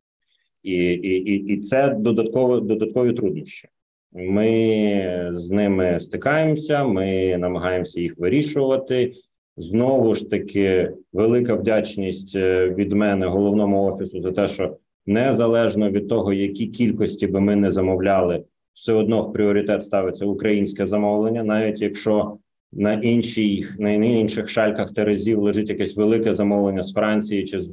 і, 0.62 0.72
і, 0.72 1.35
і, 1.35 1.61
це 1.61 1.94
додатково 1.98 2.61
додаткові 2.61 3.12
труднощі. 3.12 3.68
Ми 4.12 5.30
з 5.35 5.50
ними 5.50 6.00
стикаємося, 6.00 6.85
ми 6.85 7.37
намагаємося 7.38 8.00
їх 8.00 8.18
вирішувати. 8.18 9.12
Знову 9.57 10.14
ж 10.14 10.30
таки, 10.30 10.92
велика 11.12 11.54
вдячність 11.54 12.37
е, 12.37 12.68
від 12.68 12.92
мене 12.92 13.26
головному 13.26 13.85
офісу 13.85 14.20
за 14.20 14.33
те, 14.33 14.48
що 14.48 14.76
незалежно 15.06 15.90
від 15.90 16.08
того, 16.08 16.32
які 16.32 16.66
кількості 16.66 17.26
би 17.26 17.40
ми 17.40 17.56
не 17.56 17.72
замовляли, 17.72 18.44
все 18.74 18.92
одно 18.92 19.22
в 19.22 19.32
пріоритет 19.32 19.84
ставиться 19.84 20.26
українське 20.26 20.86
замовлення, 20.86 21.42
навіть 21.44 21.80
якщо 21.80 22.38
на 22.72 22.92
іншій 22.92 23.66
на 23.78 23.90
інших 23.90 24.48
шальках 24.48 24.94
терезів 24.94 25.42
лежить 25.42 25.68
якесь 25.68 25.96
велике 25.96 26.34
замовлення 26.34 26.82
з 26.82 26.92
Франції 26.92 27.44
чи 27.44 27.60
з 27.60 27.70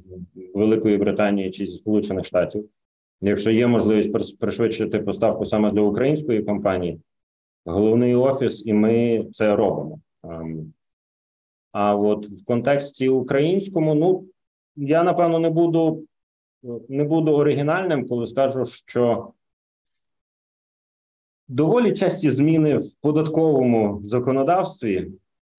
Великої 0.54 0.98
Британії 0.98 1.52
чи 1.52 1.68
зі 1.68 1.76
Сполучених 1.76 2.26
Штатів. 2.26 2.66
Якщо 3.22 3.52
є 3.52 3.68
можливість 3.68 4.40
пришвидшити 4.40 5.00
поставку 5.00 5.46
саме 5.46 5.72
для 5.72 5.82
української 5.82 6.44
компанії, 6.44 7.00
головний 7.66 8.16
офіс, 8.16 8.64
і 8.66 8.74
ми 8.74 9.26
це 9.34 9.56
робимо. 9.56 10.00
Ем, 10.24 10.74
А 11.72 11.96
от 11.96 12.26
в 12.26 12.46
контексті 12.46 13.10
українському, 13.10 13.96
ну 13.96 14.26
я 14.76 15.04
напевно 15.04 15.40
не 15.40 15.50
буду 15.50 16.04
не 16.90 17.04
буду 17.04 17.34
оригінальним, 17.34 18.08
коли 18.08 18.26
скажу, 18.26 18.66
що 18.66 19.34
доволі 21.48 21.94
часті 21.94 22.32
зміни 22.32 22.78
в 22.78 22.94
податковому 23.02 24.02
законодавстві, 24.06 25.12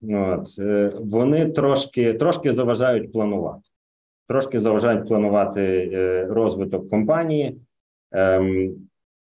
от, 0.03 0.59
е, 0.59 0.93
вони 1.01 1.51
трошки, 1.51 2.15
трошки 2.15 2.53
заважають 2.53 3.13
планувати. 3.13 3.69
Трошки 4.29 4.61
заважають 4.61 5.09
планувати 5.09 5.91
е, 5.93 6.27
розвиток 6.27 6.91
компанії. 6.91 7.61
Ем, 8.11 8.75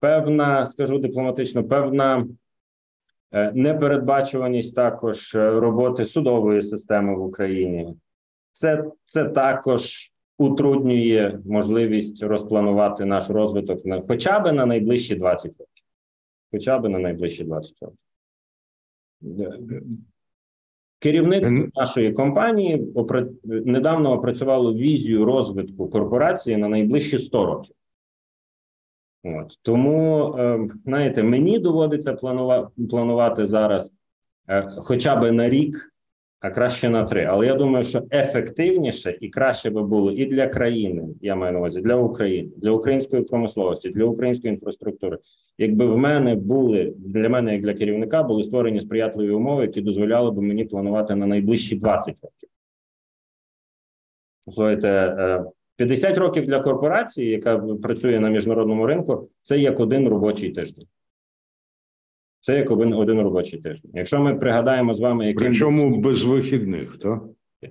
певна, 0.01 0.67
скажу 0.67 0.99
дипломатично, 0.99 1.65
певна 1.65 2.27
е, 3.33 3.53
непередбачуваність 3.53 4.75
також 4.75 5.35
роботи 5.35 6.05
судової 6.05 6.63
системи 6.63 7.17
в 7.17 7.23
Україні. 7.23 7.97
Це, 8.53 8.85
це 9.07 9.25
також 9.25 10.13
утруднює 10.39 11.39
можливість 11.47 12.23
розпланувати 12.23 13.05
наш 13.05 13.31
розвиток 13.31 13.85
на 13.87 14.03
хоча 14.09 14.41
б 14.41 14.53
на 14.53 14.67
найближчі 14.67 15.15
20 15.15 15.51
років. 15.51 15.85
Хоча 16.53 16.79
б 16.79 16.89
на 16.89 16.99
найближчі 16.99 17.45
20 17.45 17.75
років. 17.81 17.99
Керівництво 20.99 21.67
нашої 21.75 22.13
компанії 22.13 22.95
недавно 23.45 24.13
опрацювало 24.13 24.75
візію 24.75 25.25
розвитку 25.25 25.89
корпорації 25.91 26.57
на 26.57 26.69
найближчі 26.69 27.19
100 27.19 27.47
років. 27.47 27.75
От 29.25 29.59
тому, 29.63 30.35
е, 30.39 30.69
знаєте, 30.85 31.23
мені 31.23 31.59
доводиться 31.59 32.13
планувати 32.89 33.47
зараз 33.47 33.93
е, 34.49 34.69
хоча 34.77 35.17
б 35.17 35.33
на 35.33 35.49
рік, 35.49 35.93
а 36.41 36.51
краще 36.51 36.89
на 36.89 37.05
три. 37.05 37.25
Але 37.25 37.47
я 37.47 37.55
думаю, 37.55 37.85
що 37.85 38.03
ефективніше 38.13 39.19
і 39.21 39.29
краще 39.29 39.71
би 39.71 39.83
було 39.83 40.13
і 40.13 40.27
для 40.27 40.49
країни, 40.49 41.05
я 41.21 41.37
маю 41.37 41.53
на 41.53 41.59
увазі 41.59 41.81
для 41.81 41.97
України, 41.97 42.51
для 42.57 42.71
української 42.71 43.23
промисловості, 43.23 43.91
для 43.91 44.05
української 44.05 44.55
інфраструктури. 44.55 45.19
Якби 45.59 45.87
в 45.87 45.99
мене 45.99 46.35
були 46.35 46.95
для 46.97 47.29
мене, 47.29 47.53
як 47.53 47.63
для 47.63 47.75
керівника, 47.75 48.23
були 48.23 48.43
створені 48.43 48.81
сприятливі 48.81 49.31
умови, 49.31 49.63
які 49.63 49.81
дозволяли 49.81 50.31
б 50.31 50.39
мені 50.39 50.65
планувати 50.65 51.15
на 51.15 51.27
найближчі 51.27 51.77
20 51.77 52.17
років. 52.23 52.49
Слухайте, 54.55 54.89
е, 54.89 55.45
50 55.77 56.19
років 56.19 56.47
для 56.47 56.61
корпорації, 56.61 57.31
яка 57.31 57.59
працює 57.59 58.21
на 58.21 58.31
міжнародному 58.31 58.87
ринку, 58.87 59.29
це 59.43 59.59
як 59.59 59.81
один 59.81 60.09
робочий 60.09 60.53
тиждень. 60.53 60.87
Це 62.47 62.57
як 62.57 62.71
один, 62.71 62.93
один 62.93 63.21
робочий 63.21 63.61
тиждень. 63.61 63.91
Якщо 63.95 64.21
ми 64.21 64.35
пригадаємо 64.35 64.95
з 64.95 65.01
вами, 65.01 65.27
яким 65.27 65.47
Причому 65.47 66.01
без 66.01 66.25
вихідних, 66.25 66.99
так? 66.99 67.23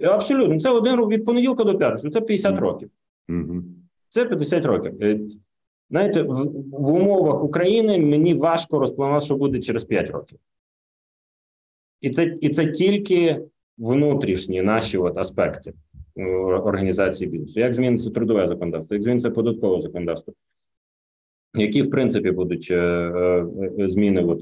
абсолютно 0.02 0.60
це 0.60 0.70
один 0.70 0.96
від 1.08 1.26
понеділка 1.26 1.64
до 1.64 1.78
п'ятниці. 1.78 2.10
Це 2.10 2.22
50 2.22 2.52
Мгм. 2.52 2.64
років. 2.64 2.90
Угу. 3.30 3.64
Це 4.10 4.26
50 4.26 4.66
років. 4.66 4.94
Е, 5.02 5.20
Знаєте, 5.90 6.24
в, 6.24 6.52
в 6.72 6.94
умовах 6.94 7.44
України 7.44 8.00
мені 8.00 8.34
важко 8.34 8.80
розпланувати, 8.80 9.26
що 9.26 9.36
буде 9.36 9.60
через 9.60 9.84
5 9.84 10.10
років. 10.10 10.40
І 12.02 12.10
це, 12.10 12.38
і 12.42 12.50
це 12.50 12.66
тільки 12.72 13.42
внутрішні 13.78 14.62
наші 14.62 14.98
от 14.98 15.18
аспекти 15.18 15.74
е, 16.18 16.26
організації 16.36 17.30
бізнесу. 17.30 17.60
Як 17.60 17.74
зміниться 17.74 18.10
трудове 18.10 18.48
законодавство, 18.48 18.96
як 18.96 19.04
зміниться 19.04 19.32
податкове 19.32 19.82
законодавство, 19.82 20.34
які, 21.56 21.82
в 21.82 21.90
принципі, 21.90 22.32
будуть 22.32 22.68
е, 22.72 22.76
е, 22.78 23.46
зміни 23.88 24.24
от, 24.24 24.42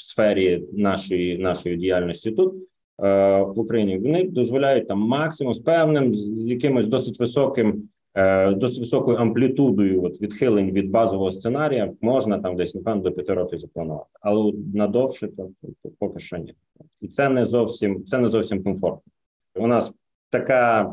в 0.00 0.08
сфері 0.08 0.64
нашої, 0.72 1.38
нашої 1.38 1.76
діяльності 1.76 2.30
тут 2.30 2.54
е, 2.54 3.42
в 3.42 3.58
Україні, 3.58 3.98
вони 3.98 4.28
дозволяють 4.28 4.88
там 4.88 5.00
максимум 5.00 5.54
з 5.54 5.58
певним, 5.58 6.14
з 6.14 6.28
якимось 6.50 6.86
досить 6.86 7.20
високим 7.20 7.88
е, 8.14 8.52
досить 8.54 8.80
високою 8.80 9.16
амплітудою 9.16 10.04
от, 10.04 10.20
відхилень 10.20 10.70
від 10.70 10.90
базового 10.90 11.32
сценарія 11.32 11.92
можна 12.00 12.38
там 12.38 12.56
десь 12.56 12.74
напевно 12.74 13.02
до 13.02 13.12
п'яти 13.12 13.34
років 13.34 13.58
запланувати, 13.58 14.10
але 14.20 14.52
надовше 14.74 15.28
то, 15.28 15.50
то, 15.82 15.90
поки 15.98 16.20
що 16.20 16.36
ні. 16.36 16.54
І 17.00 17.08
це 17.08 17.28
не 17.28 17.46
зовсім 17.46 18.04
це 18.04 18.18
не 18.18 18.28
зовсім 18.28 18.62
комфортно. 18.62 19.12
У 19.54 19.66
нас 19.66 19.92
така 20.30 20.92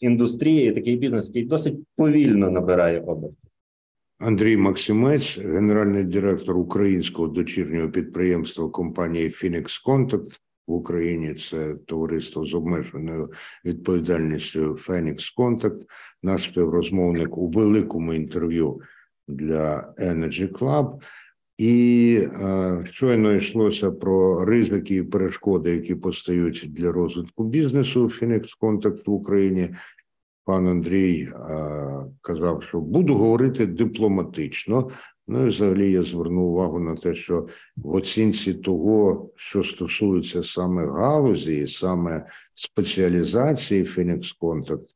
індустрія, 0.00 0.72
такий 0.72 0.96
бізнес, 0.96 1.26
який 1.26 1.44
досить 1.44 1.74
повільно 1.96 2.50
набирає 2.50 3.00
оберт. 3.00 3.34
Андрій 4.18 4.56
Максимець, 4.56 5.38
генеральний 5.38 6.04
директор 6.04 6.56
українського 6.56 7.28
дочірнього 7.28 7.88
підприємства 7.88 8.68
компанії 8.68 9.28
Phoenix 9.28 9.86
Contact 9.86 10.38
в 10.66 10.72
Україні. 10.72 11.34
Це 11.34 11.74
товариство 11.86 12.46
з 12.46 12.54
обмеженою 12.54 13.30
відповідальністю 13.64 14.60
Phoenix 14.60 15.16
Contact. 15.38 15.80
Наш 16.22 16.42
співрозмовник 16.42 17.38
у 17.38 17.50
великому 17.50 18.14
інтерв'ю 18.14 18.80
для 19.28 19.94
Energy 19.98 20.48
Club. 20.52 21.00
І 21.58 22.22
е, 22.22 22.82
щойно 22.84 23.34
йшлося 23.34 23.90
про 23.90 24.44
ризики 24.44 24.94
і 24.94 25.02
перешкоди, 25.02 25.70
які 25.70 25.94
постають 25.94 26.66
для 26.68 26.92
розвитку 26.92 27.44
бізнесу 27.44 28.04
Phoenix 28.04 28.46
Contact 28.60 29.02
в 29.06 29.10
Україні. 29.10 29.70
Пан 30.48 30.68
Андрій 30.68 31.22
е, 31.22 31.30
казав, 32.20 32.62
що 32.62 32.80
буду 32.80 33.14
говорити 33.14 33.66
дипломатично. 33.66 34.88
Ну 35.26 35.44
і 35.44 35.48
взагалі 35.48 35.92
я 35.92 36.02
звернув 36.02 36.44
увагу 36.44 36.78
на 36.78 36.94
те, 36.94 37.14
що 37.14 37.46
в 37.76 37.94
оцінці 37.94 38.54
того, 38.54 39.30
що 39.36 39.62
стосується 39.62 40.42
саме 40.42 40.86
галузі, 40.86 41.66
саме 41.66 42.26
спеціалізації 42.54 43.82
Phoenix 43.82 44.38
Contact, 44.40 44.86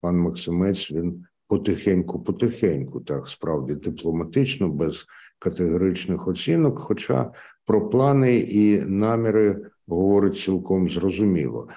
пан 0.00 0.16
Максимець 0.16 0.90
він 0.90 1.24
потихеньку, 1.48 2.20
потихеньку, 2.20 3.00
так 3.00 3.28
справді 3.28 3.74
дипломатично, 3.74 4.68
без 4.68 5.06
категоричних 5.38 6.28
оцінок. 6.28 6.78
Хоча 6.78 7.32
про 7.66 7.88
плани 7.88 8.36
і 8.36 8.80
наміри 8.80 9.66
говорить 9.86 10.38
цілком 10.38 10.88
зрозуміло. 10.88 11.68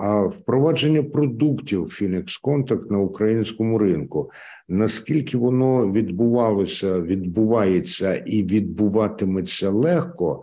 А 0.00 0.26
впровадження 0.26 1.02
продуктів 1.02 1.82
Phoenix 1.82 2.42
Contact 2.42 2.92
на 2.92 2.98
українському 2.98 3.78
ринку, 3.78 4.30
наскільки 4.68 5.38
воно 5.38 5.92
відбувалося, 5.92 7.00
відбувається 7.00 8.14
і 8.14 8.42
відбуватиметься 8.42 9.70
легко, 9.70 10.42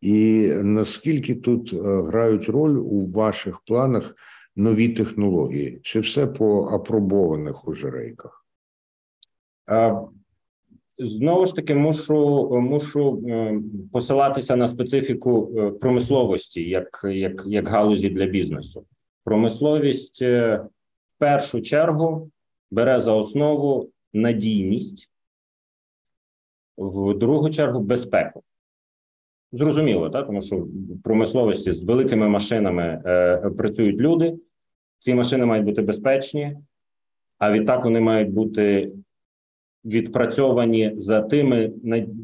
і 0.00 0.48
наскільки 0.62 1.34
тут 1.34 1.72
е, 1.72 1.76
грають 2.02 2.48
роль 2.48 2.76
у 2.76 3.10
ваших 3.10 3.60
планах 3.60 4.14
нові 4.56 4.88
технології? 4.88 5.80
Чи 5.82 6.00
все 6.00 6.26
по 6.26 6.64
апробованих 6.64 7.68
уже 7.68 7.90
рейках? 7.90 8.46
Знову 10.98 11.46
ж 11.46 11.54
таки, 11.54 11.74
мушу 11.74 12.48
мушу 12.60 13.22
е, 13.28 13.60
посилатися 13.92 14.56
на 14.56 14.68
специфіку 14.68 15.52
е, 15.58 15.70
промисловості 15.70 16.68
як 16.68 17.00
як, 17.04 17.44
як 17.46 17.68
галузі 17.68 18.08
для 18.08 18.26
бізнесу. 18.26 18.86
Промисловість 19.24 20.22
е, 20.22 20.56
в 20.56 21.18
першу 21.18 21.62
чергу 21.62 22.30
бере 22.70 23.00
за 23.00 23.12
основу 23.12 23.90
надійність, 24.12 25.10
в 26.76 27.14
другу 27.14 27.50
чергу 27.50 27.80
безпеку. 27.80 28.42
Зрозуміло, 29.52 30.10
так? 30.10 30.26
тому 30.26 30.42
що 30.42 30.56
в 30.56 31.02
промисловості 31.04 31.72
з 31.72 31.82
великими 31.82 32.28
машинами 32.28 33.02
е, 33.06 33.36
працюють 33.50 34.00
люди. 34.00 34.38
Ці 34.98 35.14
машини 35.14 35.46
мають 35.46 35.64
бути 35.64 35.82
безпечні, 35.82 36.56
а 37.38 37.52
відтак 37.52 37.84
вони 37.84 38.00
мають 38.00 38.30
бути 38.30 38.92
відпрацьовані 39.88 40.92
за 40.96 41.22
тими 41.22 41.72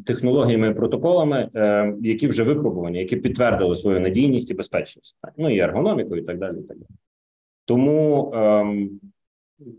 технологіями 0.06 0.68
і 0.68 0.74
протоколами, 0.74 1.50
е, 1.54 1.94
які 2.02 2.28
вже 2.28 2.42
випробувані, 2.42 2.98
які 2.98 3.16
підтвердили 3.16 3.76
свою 3.76 4.00
надійність 4.00 4.50
і 4.50 4.54
безпечність, 4.54 5.16
ну 5.36 5.54
і 5.54 5.58
ергономіку, 5.58 6.16
і 6.16 6.22
так 6.22 6.38
далі. 6.38 6.58
І 6.58 6.62
так 6.62 6.78
далі. 6.78 6.88
Тому 7.64 8.32
е, 8.34 8.66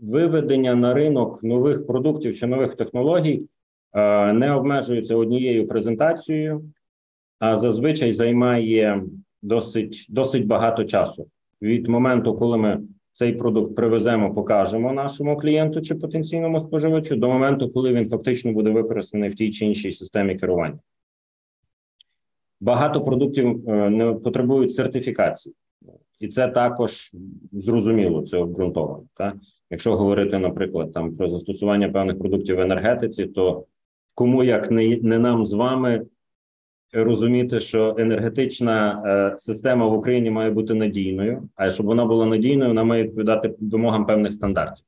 виведення 0.02 0.74
на 0.74 0.94
ринок 0.94 1.42
нових 1.42 1.86
продуктів 1.86 2.38
чи 2.38 2.46
нових 2.46 2.74
технологій 2.74 3.42
е, 3.92 4.32
не 4.32 4.52
обмежується 4.52 5.16
однією 5.16 5.68
презентацією, 5.68 6.64
а 7.38 7.56
зазвичай 7.56 8.12
займає 8.12 9.02
досить, 9.42 10.06
досить 10.08 10.46
багато 10.46 10.84
часу 10.84 11.26
від 11.62 11.88
моменту, 11.88 12.36
коли 12.36 12.56
ми 12.56 12.80
цей 13.16 13.32
продукт 13.32 13.74
привеземо, 13.74 14.34
покажемо 14.34 14.92
нашому 14.92 15.36
клієнту 15.36 15.80
чи 15.80 15.94
потенційному 15.94 16.60
споживачу 16.60 17.16
до 17.16 17.28
моменту, 17.28 17.70
коли 17.70 17.92
він 17.92 18.08
фактично 18.08 18.52
буде 18.52 18.70
використаний 18.70 19.30
в 19.30 19.34
тій 19.34 19.50
чи 19.50 19.66
іншій 19.66 19.92
системі 19.92 20.34
керування. 20.34 20.78
Багато 22.60 23.04
продуктів 23.04 23.70
е, 23.70 23.90
не 23.90 24.12
потребують 24.12 24.74
сертифікації, 24.74 25.54
і 26.20 26.28
це 26.28 26.48
також 26.48 27.12
зрозуміло, 27.52 28.22
це 28.22 28.38
обґрунтовано. 28.38 29.04
Так? 29.14 29.36
Якщо 29.70 29.96
говорити, 29.96 30.38
наприклад, 30.38 30.92
там 30.92 31.16
про 31.16 31.28
застосування 31.28 31.88
певних 31.88 32.18
продуктів 32.18 32.56
в 32.56 32.60
енергетиці, 32.60 33.26
то 33.26 33.64
кому 34.14 34.44
як 34.44 34.70
не, 34.70 34.96
не 35.02 35.18
нам 35.18 35.46
з 35.46 35.52
вами 35.52 36.06
розуміти, 36.92 37.60
що 37.60 37.96
енергетична 37.98 39.02
е, 39.06 39.38
система 39.38 39.86
в 39.86 39.92
Україні 39.92 40.30
має 40.30 40.50
бути 40.50 40.74
надійною. 40.74 41.48
А 41.54 41.70
щоб 41.70 41.86
вона 41.86 42.04
була 42.04 42.26
надійною, 42.26 42.68
вона 42.68 42.84
має 42.84 43.02
відповідати 43.02 43.54
вимогам 43.60 44.06
певних 44.06 44.32
стандартів. 44.32 44.84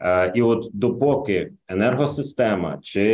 Е, 0.00 0.32
і 0.34 0.42
от 0.42 0.70
допоки 0.72 1.52
енергосистема 1.68 2.78
чи 2.82 3.04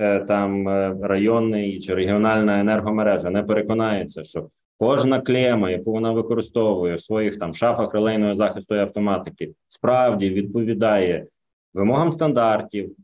е, 0.00 0.24
там 0.28 0.68
районний 1.02 1.80
чи 1.80 1.94
регіональна 1.94 2.60
енергомережа 2.60 3.30
не 3.30 3.42
переконається, 3.42 4.24
що 4.24 4.48
кожна 4.78 5.20
клема, 5.20 5.70
яку 5.70 5.92
вона 5.92 6.12
використовує 6.12 6.94
в 6.94 7.00
своїх 7.00 7.38
там 7.38 7.54
шафах 7.54 7.94
релейної 7.94 8.36
захисту 8.36 8.74
і 8.74 8.78
автоматики, 8.78 9.52
справді 9.68 10.30
відповідає 10.30 11.26
вимогам 11.74 12.12
стандартів, 12.12 12.96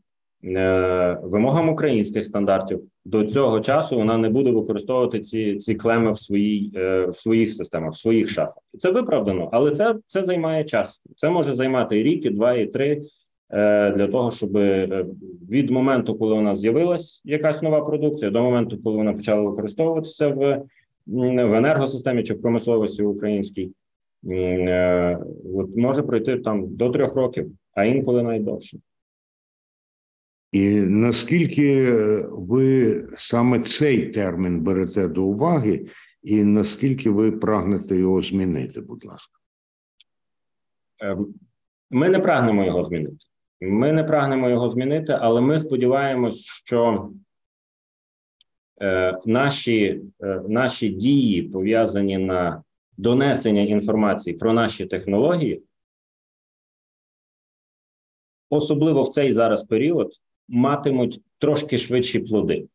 вимогам 1.23 1.69
українських 1.69 2.25
стандартів, 2.25 2.81
до 3.05 3.25
цього 3.25 3.59
часу 3.59 3.95
вона 3.95 4.17
не 4.17 4.29
буде 4.29 4.51
використовувати 4.51 5.19
ці 5.19 5.55
ці 5.55 5.75
клеми 5.75 6.11
в 6.11 6.19
своїй 6.19 6.71
е, 6.75 7.05
в 7.05 7.15
своїх 7.15 7.53
системах, 7.53 7.93
в 7.93 7.97
своїх 7.97 8.29
шафах. 8.29 8.63
Це 8.79 8.91
виправдано, 8.91 9.49
але 9.51 9.71
це 9.71 9.95
це 10.07 10.23
займає 10.23 10.63
час. 10.63 11.01
Це 11.15 11.29
може 11.29 11.55
займати 11.55 12.03
рік, 12.03 12.25
і 12.25 12.29
два, 12.29 12.53
і 12.53 12.65
три 12.65 13.01
е, 13.49 13.91
для 13.91 14.07
того, 14.07 14.31
щоб 14.31 14.57
е, 14.57 15.05
від 15.49 15.69
моменту, 15.69 16.15
коли 16.15 16.33
у 16.33 16.41
нас 16.41 16.59
з'явилась 16.59 17.21
якась 17.25 17.61
нова 17.61 17.81
продукція, 17.81 18.31
до 18.31 18.43
моменту, 18.43 18.77
коли 18.83 18.97
вона 18.97 19.13
почала 19.13 19.41
використовуватися 19.41 20.27
в 20.27 20.61
в 21.07 21.53
енергосистемі 21.53 22.23
чи 22.23 22.33
в 22.33 22.41
промисловості 22.41 23.03
українській, 23.03 23.71
от 25.55 25.75
може 25.75 26.01
пройти 26.01 26.37
там 26.37 26.75
до 26.75 26.89
трьох 26.89 27.15
років, 27.15 27.51
а 27.73 27.85
інколи 27.85 28.23
навіть 28.23 28.43
довше. 28.43 28.77
І 30.53 30.81
наскільки 30.81 31.91
ви 32.31 33.07
саме 33.17 33.59
цей 33.59 34.09
термін 34.09 34.61
берете 34.61 35.07
до 35.07 35.23
уваги, 35.23 35.87
і 36.23 36.43
наскільки 36.43 37.09
ви 37.09 37.31
прагнете 37.31 37.95
його 37.97 38.21
змінити, 38.21 38.81
будь 38.81 39.05
ласка? 39.05 39.39
Ем, 40.99 41.33
ми 41.89 42.09
не 42.09 42.19
прагнемо 42.19 42.65
його 42.65 42.85
змінити. 42.85 43.17
Ми 43.61 43.93
не 43.93 44.03
прагнемо 44.03 44.49
його 44.49 44.69
змінити, 44.69 45.17
але 45.21 45.41
ми 45.41 45.59
сподіваємось, 45.59 46.39
що 46.39 47.09
е, 48.81 49.19
наші, 49.25 50.01
е, 50.23 50.41
наші 50.47 50.89
дії 50.89 51.41
пов'язані 51.41 52.17
на 52.17 52.63
донесення 52.97 53.61
інформації 53.61 54.37
про 54.37 54.53
наші 54.53 54.85
технології, 54.85 55.63
особливо 58.49 59.03
в 59.03 59.09
цей 59.09 59.33
зараз 59.33 59.63
період 59.63 60.13
матимуть 60.47 61.21
трошки 61.37 61.77
швидші 61.77 62.19
плоди. 62.19 62.67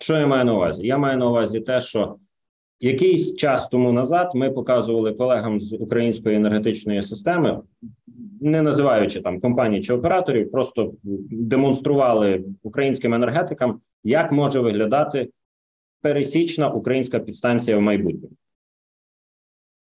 Що 0.00 0.16
я 0.16 0.26
маю 0.26 0.44
на 0.44 0.54
увазі? 0.54 0.86
Я 0.86 0.98
маю 0.98 1.18
на 1.18 1.28
увазі 1.28 1.60
те, 1.60 1.80
що 1.80 2.16
якийсь 2.80 3.36
час 3.36 3.68
тому 3.68 3.92
назад 3.92 4.30
ми 4.34 4.50
показували 4.50 5.12
колегам 5.12 5.60
з 5.60 5.72
української 5.72 6.36
енергетичної 6.36 7.02
системи, 7.02 7.60
не 8.40 8.62
називаючи 8.62 9.20
там 9.20 9.40
компаній 9.40 9.82
чи 9.82 9.94
операторів, 9.94 10.50
просто 10.50 10.92
демонстрували 11.30 12.44
українським 12.62 13.14
енергетикам, 13.14 13.80
як 14.04 14.32
може 14.32 14.60
виглядати 14.60 15.30
пересічна 16.00 16.70
українська 16.70 17.18
підстанція 17.18 17.78
в 17.78 17.80
майбутньому. 17.80 18.34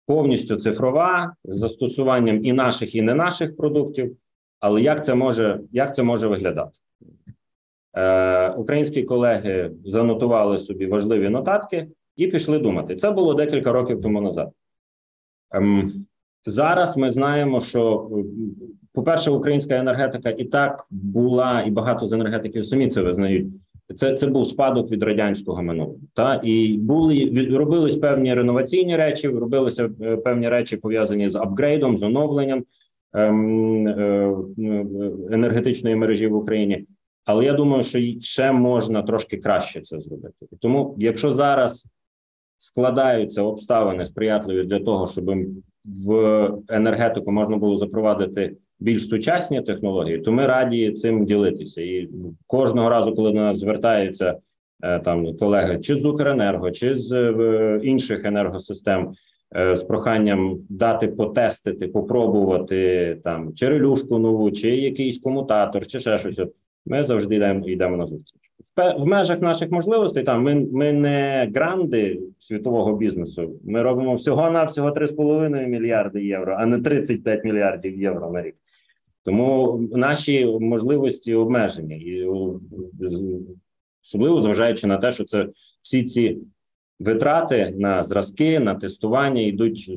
Повністю 0.07 0.57
цифрова 0.57 1.35
з 1.45 1.57
застосуванням 1.57 2.45
і 2.45 2.53
наших, 2.53 2.95
і 2.95 3.03
не 3.03 3.15
наших 3.15 3.57
продуктів. 3.57 4.17
Але 4.61 4.83
як 4.83 5.05
це 5.05 5.15
може 5.15 5.61
як 5.73 5.95
це 5.95 6.03
може 6.03 6.29
виглядати? 6.29 6.79
Е, 7.99 8.51
Українські 8.51 9.03
колеги 9.03 9.71
занотували 9.85 10.59
собі 10.59 10.87
важливі 10.87 11.29
нотатки 11.29 11.89
і 12.17 12.27
пішли 12.27 12.59
думати. 12.59 12.97
Це 12.97 13.11
було 13.11 13.35
декілька 13.35 13.73
років 13.73 14.03
тому 14.03 14.21
назад. 14.21 14.51
Ем, 15.51 15.93
Зараз 16.47 16.97
ми 16.97 17.13
знаємо, 17.13 17.61
що, 17.61 18.11
по-перше, 18.93 19.31
українська 19.31 19.77
енергетика 19.77 20.31
і 20.31 20.45
так 20.45 20.87
була, 20.91 21.63
і 21.67 21.71
багато 21.71 22.07
з 22.07 22.13
енергетиків 22.13 22.67
самі 22.67 22.89
це 22.89 23.03
визнають. 23.03 23.47
Це 23.97 24.15
це 24.15 24.27
був 24.27 24.47
спадок 24.47 24.91
від 24.91 25.03
радянського 25.03 25.63
минулого. 25.63 25.97
Та 26.15 26.41
і 26.45 26.79
були 26.79 27.49
робились 27.53 27.97
певні 27.97 28.35
реноваційні 28.35 28.97
речі, 28.97 29.29
робилися 29.29 29.91
е, 30.03 30.17
певні 30.17 30.49
речі 30.49 30.77
пов'язані 30.77 31.31
з 31.31 31.37
апгрейдом, 31.37 31.97
з 31.97 32.03
оновленням 32.03 32.65
ем, 33.13 33.89
е, 33.89 34.35
енергетичної 35.31 35.97
мережі 35.97 36.27
в 36.27 36.35
Україні. 36.35 36.87
Але 37.29 37.45
я 37.45 37.53
думаю, 37.53 37.83
що 37.83 38.01
ще 38.21 38.53
можна 38.53 39.03
трошки 39.03 39.37
краще 39.37 39.81
це 39.81 40.01
зробити. 40.01 40.47
Тому, 40.61 40.95
якщо 40.99 41.33
зараз 41.33 41.87
складаються 42.59 43.43
обставини 43.43 44.05
сприятливі 44.05 44.65
для 44.65 44.81
того, 44.81 45.07
щоб 45.07 45.31
в 45.85 46.51
енергетику 46.69 47.33
можна 47.33 47.57
було 47.57 47.77
запровадити 47.77 48.57
більш 48.81 49.09
сучасні 49.09 49.63
технології, 49.63 50.19
то 50.19 50.33
ми 50.33 50.47
раді 50.47 50.93
цим 50.93 51.25
ділитися. 51.25 51.83
І 51.83 52.09
кожного 52.47 52.89
разу, 52.89 53.15
коли 53.15 53.33
до 53.33 53.39
нас 53.39 53.59
звертаються 53.59 54.37
е, 54.83 54.99
там 54.99 55.37
колеги, 55.37 55.79
чи 55.79 55.97
з 55.97 56.05
Укренерго, 56.05 56.71
чи 56.71 56.99
з 56.99 57.13
е, 57.13 57.81
інших 57.83 58.25
енергосистем. 58.25 59.13
Е, 59.57 59.77
з 59.77 59.83
проханням 59.83 60.61
дати 60.69 61.09
потестити, 61.09 61.89
попробувати 61.89 63.21
там 63.25 63.55
чи 63.55 63.69
релюшку 63.69 64.19
нову, 64.19 64.51
чи 64.51 64.77
якийсь 64.77 65.19
комутатор, 65.19 65.87
чи 65.87 66.01
ще 66.01 66.19
щось. 66.19 66.41
Ми 66.87 67.05
завжди 67.05 67.37
йдемо 67.37 67.69
йдемо 67.69 67.97
на 67.97 68.07
зустріч 68.07 68.49
в 68.79 69.07
межах 69.07 69.41
наших 69.41 69.71
можливостей. 69.71 70.25
Там 70.25 70.43
ми 70.43 70.55
ми 70.55 70.93
не 70.93 71.51
гранди 71.55 72.21
світового 72.39 72.97
бізнесу. 72.97 73.61
Ми 73.65 73.83
робимо 73.83 74.15
всього 74.15 74.51
на 74.51 74.65
всього 74.65 74.91
3,5 74.91 75.67
мільярди 75.67 76.25
євро, 76.25 76.57
а 76.59 76.67
не 76.67 76.79
35 76.79 77.45
мільярдів 77.45 78.01
євро 78.01 78.31
на 78.31 78.43
рік. 78.43 78.55
Тому 79.23 79.81
наші 79.93 80.47
можливості 80.61 81.35
обмежені, 81.35 81.99
і 81.99 82.27
особливо 84.05 84.43
зважаючи 84.43 84.87
на 84.87 84.97
те, 84.97 85.13
що 85.13 85.25
це 85.25 85.49
всі 85.83 86.05
ці 86.05 86.39
витрати 87.01 87.75
на 87.79 88.03
зразки, 88.03 88.61
на 88.61 88.75
тестування 88.75 89.43
йдуть 89.43 89.91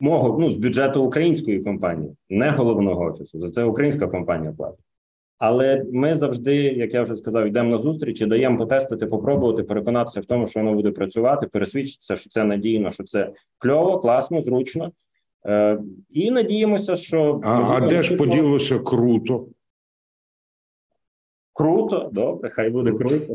мого 0.00 0.38
ну 0.40 0.50
з 0.50 0.56
бюджету 0.56 1.04
української 1.04 1.60
компанії, 1.60 2.16
не 2.30 2.50
головного 2.50 3.04
офісу. 3.04 3.40
За 3.40 3.50
це 3.50 3.64
українська 3.64 4.06
компанія 4.06 4.52
платить. 4.52 4.84
Але 5.46 5.84
ми 5.92 6.16
завжди, 6.16 6.56
як 6.56 6.94
я 6.94 7.02
вже 7.02 7.14
сказав, 7.16 7.46
йдемо 7.46 7.70
на 7.70 7.78
зустріч 7.78 8.20
і 8.20 8.26
даємо 8.26 8.58
потестити, 8.58 9.06
попробувати, 9.06 9.62
переконатися 9.62 10.20
в 10.20 10.24
тому, 10.24 10.46
що 10.46 10.60
воно 10.60 10.74
буде 10.74 10.90
працювати, 10.90 11.46
пересвідчитися, 11.46 12.16
що 12.16 12.30
це 12.30 12.44
надійно, 12.44 12.90
що 12.90 13.04
це 13.04 13.32
кльово, 13.58 13.98
класно, 13.98 14.42
зручно. 14.42 14.92
Е, 15.46 15.78
І 16.10 16.30
надіємося, 16.30 16.96
що 16.96 17.40
А, 17.44 17.76
а 17.76 17.80
де 17.80 18.02
ж 18.02 18.16
поділося 18.16 18.78
круто? 18.78 19.46
круто, 21.52 22.10
добре, 22.12 22.50
хай 22.50 22.70
буде 22.70 22.92
круто. 22.92 23.34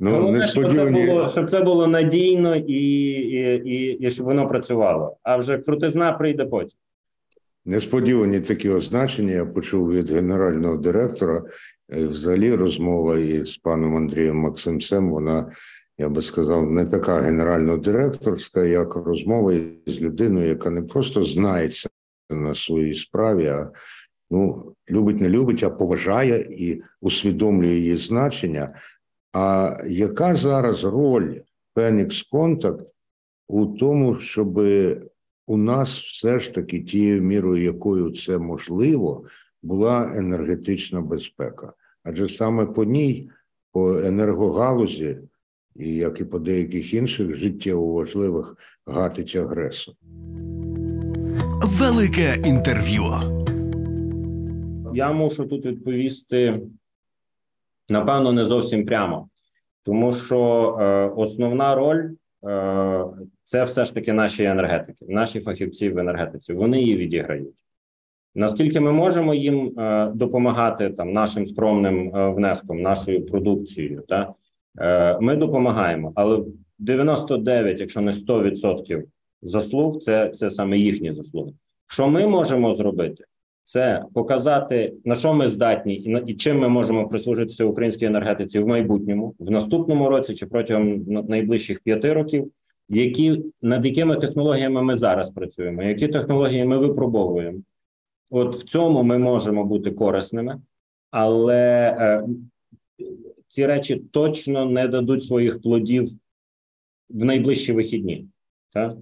Ну, 0.00 0.10
Головне, 0.10 0.46
щоб 0.46 0.72
це 0.72 0.90
було, 0.90 1.28
щоб 1.28 1.50
це 1.50 1.60
було 1.60 1.86
надійно 1.86 2.56
і, 2.56 2.72
і, 2.72 3.62
і, 3.64 3.92
і 3.92 4.10
щоб 4.10 4.26
воно 4.26 4.48
працювало. 4.48 5.16
А 5.22 5.36
вже 5.36 5.58
крутизна 5.58 6.12
прийде 6.12 6.44
потім. 6.44 6.78
Несподівані 7.66 8.40
такі 8.40 8.70
означення 8.70 9.32
я 9.32 9.46
почув 9.46 9.90
від 9.90 10.10
генерального 10.10 10.76
директора. 10.76 11.42
Е, 11.92 12.06
Взагалі, 12.06 12.54
розмова 12.54 13.18
із 13.18 13.56
паном 13.56 13.96
Андрієм 13.96 14.36
Максимцем, 14.36 15.10
вона, 15.10 15.52
я 15.98 16.08
би 16.08 16.22
сказав, 16.22 16.70
не 16.70 16.86
така 16.86 17.20
генерально-директорська, 17.20 18.64
як 18.64 18.96
розмова 18.96 19.52
з 19.86 20.00
людиною, 20.00 20.48
яка 20.48 20.70
не 20.70 20.82
просто 20.82 21.24
знається 21.24 21.88
на 22.30 22.54
своїй 22.54 22.94
справі, 22.94 23.46
а 23.46 23.70
ну, 24.30 24.72
любить, 24.90 25.20
не 25.20 25.28
любить, 25.28 25.62
а 25.62 25.70
поважає 25.70 26.38
і 26.40 26.82
усвідомлює 27.00 27.74
її 27.74 27.96
значення. 27.96 28.74
А 29.32 29.76
яка 29.86 30.34
зараз 30.34 30.84
роль 30.84 31.40
Phoenix 31.76 32.24
Contact 32.32 32.86
у 33.48 33.66
тому, 33.66 34.14
щоб 34.14 34.60
у 35.46 35.56
нас 35.56 35.98
все 35.98 36.40
ж 36.40 36.54
таки 36.54 36.80
тією 36.80 37.22
мірою, 37.22 37.64
якою 37.64 38.10
це 38.10 38.38
можливо, 38.38 39.24
була 39.62 40.12
енергетична 40.14 41.00
безпека. 41.00 41.72
Адже 42.02 42.28
саме 42.28 42.66
по 42.66 42.84
ній, 42.84 43.30
по 43.72 43.98
енергогалузі, 43.98 45.18
і 45.76 45.94
як 45.94 46.20
і 46.20 46.24
по 46.24 46.38
деяких 46.38 46.94
інших 46.94 47.36
життєво 47.36 47.92
важливих, 47.92 48.56
гатить 48.86 49.36
агресор. 49.36 49.94
Велике 51.62 52.42
інтерв'ю. 52.44 53.04
Я 54.94 55.12
мушу 55.12 55.46
тут 55.46 55.66
відповісти, 55.66 56.60
напевно, 57.88 58.32
не 58.32 58.44
зовсім 58.44 58.86
прямо, 58.86 59.28
тому 59.82 60.12
що 60.12 60.38
е, 60.80 61.08
основна 61.16 61.74
роль 61.74 62.10
це 63.44 63.64
все 63.64 63.84
ж 63.84 63.94
таки 63.94 64.12
наші 64.12 64.44
енергетики, 64.44 65.06
наші 65.08 65.40
фахівці 65.40 65.90
в 65.90 65.98
енергетиці. 65.98 66.52
Вони 66.52 66.80
її 66.80 66.96
відіграють. 66.96 67.54
Наскільки 68.34 68.80
ми 68.80 68.92
можемо 68.92 69.34
їм 69.34 69.78
е, 69.78 70.12
допомагати 70.14 70.90
там 70.90 71.12
нашим 71.12 71.46
скромним 71.46 72.16
е, 72.16 72.28
внеском, 72.28 72.82
нашою 72.82 73.26
продукцією, 73.26 74.02
та 74.08 74.34
е, 74.78 75.18
ми 75.20 75.36
допомагаємо, 75.36 76.12
але 76.14 76.44
99, 76.78 77.80
якщо 77.80 78.00
не 78.00 78.12
100% 78.12 79.02
заслуг, 79.42 79.98
це, 79.98 80.30
це 80.30 80.50
саме 80.50 80.78
їхні 80.78 81.14
заслуги. 81.14 81.52
Що 81.86 82.08
ми 82.08 82.26
можемо 82.26 82.72
зробити? 82.72 83.24
Це 83.64 84.04
показати 84.14 84.94
на 85.04 85.14
що 85.14 85.34
ми 85.34 85.48
здатні, 85.48 85.96
і 85.96 86.08
на 86.08 86.18
і 86.18 86.34
чим 86.34 86.58
ми 86.58 86.68
можемо 86.68 87.08
прислужитися 87.08 87.64
українській 87.64 88.04
енергетиці 88.04 88.58
в 88.58 88.66
майбутньому, 88.66 89.34
в 89.38 89.50
наступному 89.50 90.08
році 90.08 90.34
чи 90.34 90.46
протягом 90.46 91.04
найближчих 91.06 91.80
п'яти 91.80 92.12
років, 92.12 92.50
які 92.88 93.42
над 93.62 93.86
якими 93.86 94.16
технологіями 94.16 94.82
ми 94.82 94.96
зараз 94.96 95.30
працюємо, 95.30 95.82
які 95.82 96.08
технології 96.08 96.64
ми 96.64 96.78
випробовуємо. 96.78 97.58
От 98.30 98.56
в 98.56 98.64
цьому 98.64 99.02
ми 99.02 99.18
можемо 99.18 99.64
бути 99.64 99.90
корисними, 99.90 100.60
але 101.10 101.96
е, 101.98 102.24
ці 103.48 103.66
речі 103.66 103.96
точно 103.96 104.66
не 104.66 104.88
дадуть 104.88 105.24
своїх 105.24 105.62
плодів 105.62 106.08
в 107.10 107.24
найближчі 107.24 107.72
вихідні. 107.72 108.26
Так? 108.72 108.96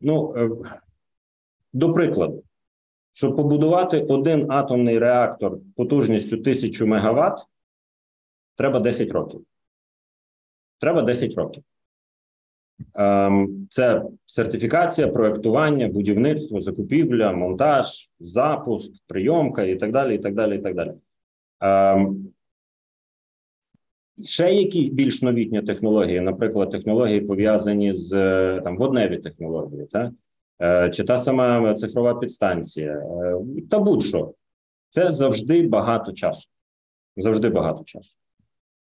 Ну, 0.00 0.34
е, 0.36 0.50
до 1.72 1.92
прикладу, 1.92 2.42
щоб 3.18 3.36
побудувати 3.36 4.00
один 4.00 4.52
атомний 4.52 4.98
реактор 4.98 5.58
потужністю 5.76 6.36
1000 6.36 6.86
МВт, 6.86 7.46
треба 8.56 8.80
10 8.80 9.10
років. 9.10 9.44
Треба 10.80 11.02
10 11.02 11.34
років. 11.34 11.62
Ем, 12.94 13.68
Це 13.70 14.02
сертифікація, 14.26 15.08
проектування, 15.08 15.88
будівництво, 15.88 16.60
закупівля, 16.60 17.32
монтаж, 17.32 18.10
запуск, 18.20 18.92
прийомка 19.06 19.62
і 19.62 19.76
так 19.76 19.92
далі. 19.92 20.14
і 20.14 20.18
так 20.18 20.34
далі, 20.34 20.56
і 20.56 20.62
так 20.62 20.74
далі. 20.74 20.92
Ем, 21.60 22.32
Ще 24.22 24.54
які 24.54 24.90
більш 24.90 25.22
новітні 25.22 25.62
технології, 25.62 26.20
наприклад, 26.20 26.70
технології 26.70 27.20
пов'язані 27.20 27.94
з 27.94 28.12
е, 28.12 28.60
там 28.64 28.76
водневі 28.76 29.18
технології, 29.18 29.86
так? 29.86 30.12
Е, 30.62 30.90
чи 30.90 31.04
та 31.04 31.18
сама 31.18 31.74
цифрова 31.74 32.14
підстанція, 32.14 32.92
е, 32.92 33.36
та 33.70 33.78
будь-що. 33.78 34.34
Це 34.88 35.12
завжди 35.12 35.68
багато 35.68 36.12
часу. 36.12 36.48
Завжди 37.16 37.48
багато 37.48 37.84
часу. 37.84 38.14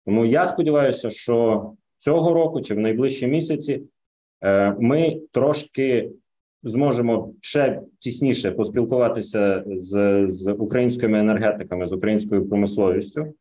Тому 0.05 0.25
я 0.25 0.45
сподіваюся, 0.45 1.09
що 1.09 1.65
цього 1.97 2.33
року 2.33 2.61
чи 2.61 2.75
в 2.75 2.79
найближчі 2.79 3.27
місяці 3.27 3.83
е, 4.43 4.75
ми 4.79 5.21
трошки 5.31 6.11
зможемо 6.63 7.33
ще 7.41 7.81
тісніше 7.99 8.51
поспілкуватися 8.51 9.63
з, 9.67 10.25
з 10.29 10.51
українськими 10.51 11.19
енергетиками, 11.19 11.87
з 11.87 11.93
українською 11.93 12.49
промисловістю, 12.49 13.33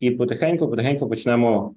і 0.00 0.10
потихеньку, 0.10 0.68
потихеньку 0.68 1.08
почнемо. 1.08 1.74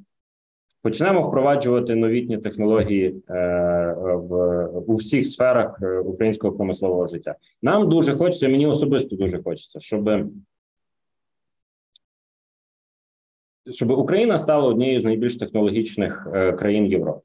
Почнемо 0.82 1.22
впроваджувати 1.22 1.96
новітні 1.96 2.38
технології 2.38 3.24
е, 3.30 3.94
в 3.98 4.60
у 4.88 4.96
всіх 4.96 5.28
сферах 5.28 5.80
е, 5.82 6.00
українського 6.00 6.54
промислового 6.54 7.08
життя. 7.08 7.36
Нам 7.62 7.89
дуже 7.89 8.18
хочеться, 8.18 8.50
мені 8.50 8.68
особисто 8.68 9.15
дуже 9.15 9.44
хочеться, 9.44 9.80
щоб, 9.80 10.10
щоб 13.72 13.89
Україна 13.89 14.38
стала 14.38 14.68
однією 14.68 15.02
з 15.02 15.04
найбільш 15.04 15.38
технологічних 15.38 16.28
е, 16.34 16.54
країн 16.54 16.86
Європи. 16.86 17.22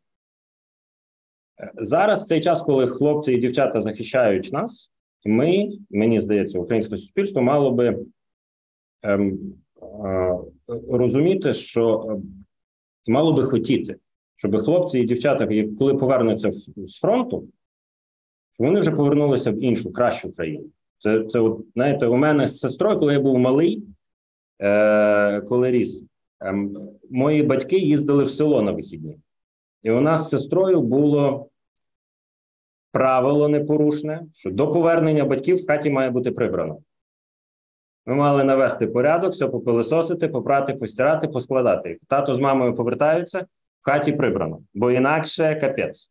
Зараз 1.74 2.24
цей 2.24 2.40
час, 2.40 2.62
коли 2.62 2.86
хлопці 2.86 3.32
і 3.32 3.38
дівчата 3.38 3.82
захищають 3.82 4.52
нас, 4.52 4.92
ми, 5.24 5.68
мені 5.90 6.20
здається, 6.20 6.58
українське 6.58 6.96
суспільство 6.96 7.42
мало 7.42 7.70
би 7.70 7.98
ем, 9.02 9.38
е, 10.04 10.38
розуміти, 10.88 11.52
що 11.52 12.16
е, 13.08 13.12
мало 13.12 13.32
би 13.32 13.44
хотіти, 13.44 13.96
щоб 14.36 14.56
хлопці 14.56 14.98
і 14.98 15.04
дівчата, 15.04 15.46
коли 15.78 15.94
повернуться 15.94 16.50
з 16.76 16.98
фронту, 17.00 17.48
вони 18.58 18.80
вже 18.80 18.90
повернулися 18.90 19.50
в 19.50 19.64
іншу, 19.64 19.92
кращу 19.92 20.32
країну. 20.32 20.64
Це, 20.98 21.24
це 21.24 21.40
от, 21.40 21.60
знаєте, 21.74 22.06
у 22.06 22.16
мене 22.16 22.46
з 22.46 22.58
сестрою, 22.58 22.98
коли 22.98 23.12
я 23.12 23.20
був 23.20 23.38
малий, 23.38 23.82
е, 24.58 25.40
коли 25.40 25.70
ріс, 25.70 26.04
ем, 26.40 26.78
мої 27.10 27.42
батьки 27.42 27.78
їздили 27.78 28.24
в 28.24 28.30
село 28.30 28.62
на 28.62 28.72
вихідні. 28.72 29.18
І 29.82 29.90
у 29.90 30.00
нас 30.00 30.26
з 30.26 30.30
сестрою 30.30 30.80
було 30.80 31.48
правило 32.92 33.48
непорушне, 33.48 34.22
що 34.34 34.50
до 34.50 34.72
повернення 34.72 35.24
батьків 35.24 35.56
в 35.56 35.66
хаті 35.66 35.90
має 35.90 36.10
бути 36.10 36.30
прибрано. 36.30 36.78
Ми 38.06 38.14
мали 38.14 38.44
навести 38.44 38.86
порядок, 38.86 39.32
все 39.32 39.48
попилисосити, 39.48 40.28
попрати, 40.28 40.74
постирати, 40.74 41.28
поскладати. 41.28 41.98
Тато 42.08 42.34
з 42.34 42.38
мамою 42.38 42.74
повертаються, 42.74 43.40
в 43.82 43.90
хаті 43.90 44.12
прибрано, 44.12 44.60
бо 44.74 44.90
інакше 44.90 45.54
капець. 45.60 46.10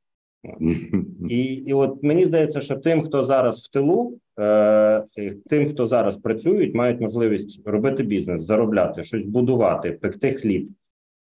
І, 1.29 1.43
і 1.43 1.73
от 1.73 2.03
мені 2.03 2.25
здається, 2.25 2.61
що 2.61 2.75
тим, 2.75 3.01
хто 3.01 3.23
зараз 3.23 3.65
в 3.65 3.71
тилу, 3.71 4.17
е, 4.39 5.03
тим, 5.49 5.69
хто 5.69 5.87
зараз 5.87 6.17
працюють, 6.17 6.75
мають 6.75 7.01
можливість 7.01 7.61
робити 7.65 8.03
бізнес, 8.03 8.43
заробляти, 8.43 9.03
щось 9.03 9.25
будувати, 9.25 9.91
пекти 9.91 10.33
хліб. 10.33 10.69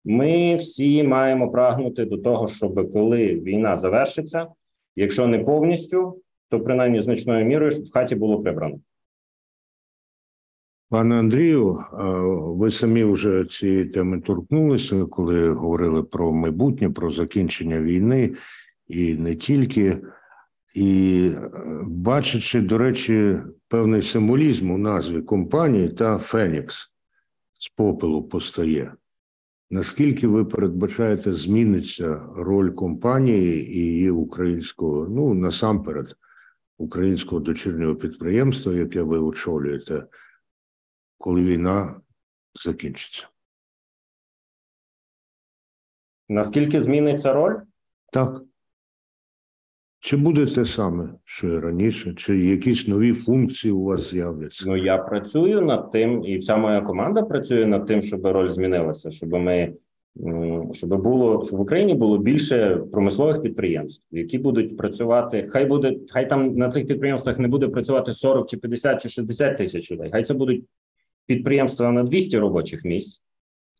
Ми 0.05 0.57
всі 0.57 1.03
маємо 1.03 1.51
прагнути 1.51 2.05
до 2.05 2.19
того, 2.19 2.49
щоб 2.49 2.93
коли 2.93 3.27
війна 3.27 3.77
завершиться, 3.77 4.47
якщо 4.97 5.27
не 5.27 5.39
повністю, 5.39 6.21
то 6.49 6.61
принаймні 6.61 7.03
значною 7.03 7.45
мірою, 7.45 7.71
щоб 7.71 7.85
в 7.85 7.93
хаті 7.93 8.15
було 8.15 8.43
прибрано. 8.43 8.79
Пане 10.89 11.19
Андрію, 11.19 11.85
ви 12.59 12.71
самі 12.71 13.05
вже 13.05 13.45
цієї 13.45 13.85
теми 13.85 14.21
торкнулися, 14.21 15.05
коли 15.05 15.51
говорили 15.51 16.03
про 16.03 16.33
майбутнє, 16.33 16.91
про 16.91 17.13
закінчення 17.13 17.81
війни 17.81 18.35
і 18.89 19.15
не 19.15 19.37
тільки. 19.37 19.97
І 20.75 21.31
е, 21.35 21.51
бачачи, 21.83 22.61
до 22.61 22.79
речі, 22.79 23.39
певний 23.69 24.03
символізм 24.03 24.71
у 24.71 24.79
назві 24.79 25.23
компанії 25.23 25.89
та 25.89 26.19
Фенікс 26.19 26.93
з 27.59 27.69
попелу 27.69 28.23
постає. 28.23 28.93
Наскільки 29.71 30.27
ви 30.29 30.45
передбачаєте, 30.45 31.33
зміниться 31.33 32.23
роль 32.37 32.71
компанії 32.71 33.77
і 33.77 33.79
її 33.79 34.11
українського, 34.11 35.09
ну 35.11 35.35
насамперед, 35.35 36.17
українського 36.79 37.41
дочірнього 37.41 37.95
підприємства, 37.95 38.73
яке 38.73 39.03
ви 39.03 39.19
очолюєте, 39.19 40.05
коли 41.19 41.43
війна 41.43 42.01
закінчиться? 42.65 43.29
Наскільки 46.29 46.81
зміниться 46.81 47.33
роль? 47.33 47.57
Так. 48.13 48.43
Чи 50.01 50.17
буде 50.17 50.47
те 50.47 50.65
саме, 50.65 51.15
що 51.25 51.49
і 51.49 51.59
раніше, 51.59 52.15
чи 52.15 52.39
якісь 52.39 52.89
нові 52.89 53.13
функції 53.13 53.73
у 53.73 53.85
вас 53.85 54.11
з'являться? 54.11 54.65
Ну 54.67 54.77
я 54.77 54.99
працюю 54.99 55.61
над 55.61 55.91
тим, 55.91 56.25
і 56.25 56.39
вся 56.39 56.57
моя 56.57 56.81
команда 56.81 57.23
працює 57.23 57.67
над 57.67 57.87
тим, 57.87 58.03
щоб 58.03 58.27
роль 58.27 58.49
змінилася, 58.49 59.11
щоб 59.11 59.33
ми 59.33 59.75
щоб 60.73 61.03
було 61.03 61.45
щоб 61.45 61.59
в 61.59 61.63
Україні 61.63 61.95
було 61.95 62.19
більше 62.19 62.77
промислових 62.93 63.43
підприємств, 63.43 64.05
які 64.11 64.39
будуть 64.39 64.77
працювати. 64.77 65.49
Хай 65.51 65.67
буде, 65.67 65.97
хай 66.09 66.29
там 66.29 66.55
на 66.57 66.71
цих 66.71 66.87
підприємствах 66.87 67.39
не 67.39 67.49
буде 67.49 67.69
працювати 67.69 68.15
40 68.15 68.49
чи 68.49 68.57
50 68.57 69.03
чи 69.03 69.09
60 69.09 69.59
тисяч 69.59 69.93
людей. 69.93 70.11
Хай 70.13 70.25
це 70.25 70.35
будуть 70.35 70.65
підприємства 71.27 71.93
на 71.93 72.05
200 72.05 72.39
робочих 72.39 72.85
місць, 72.85 73.23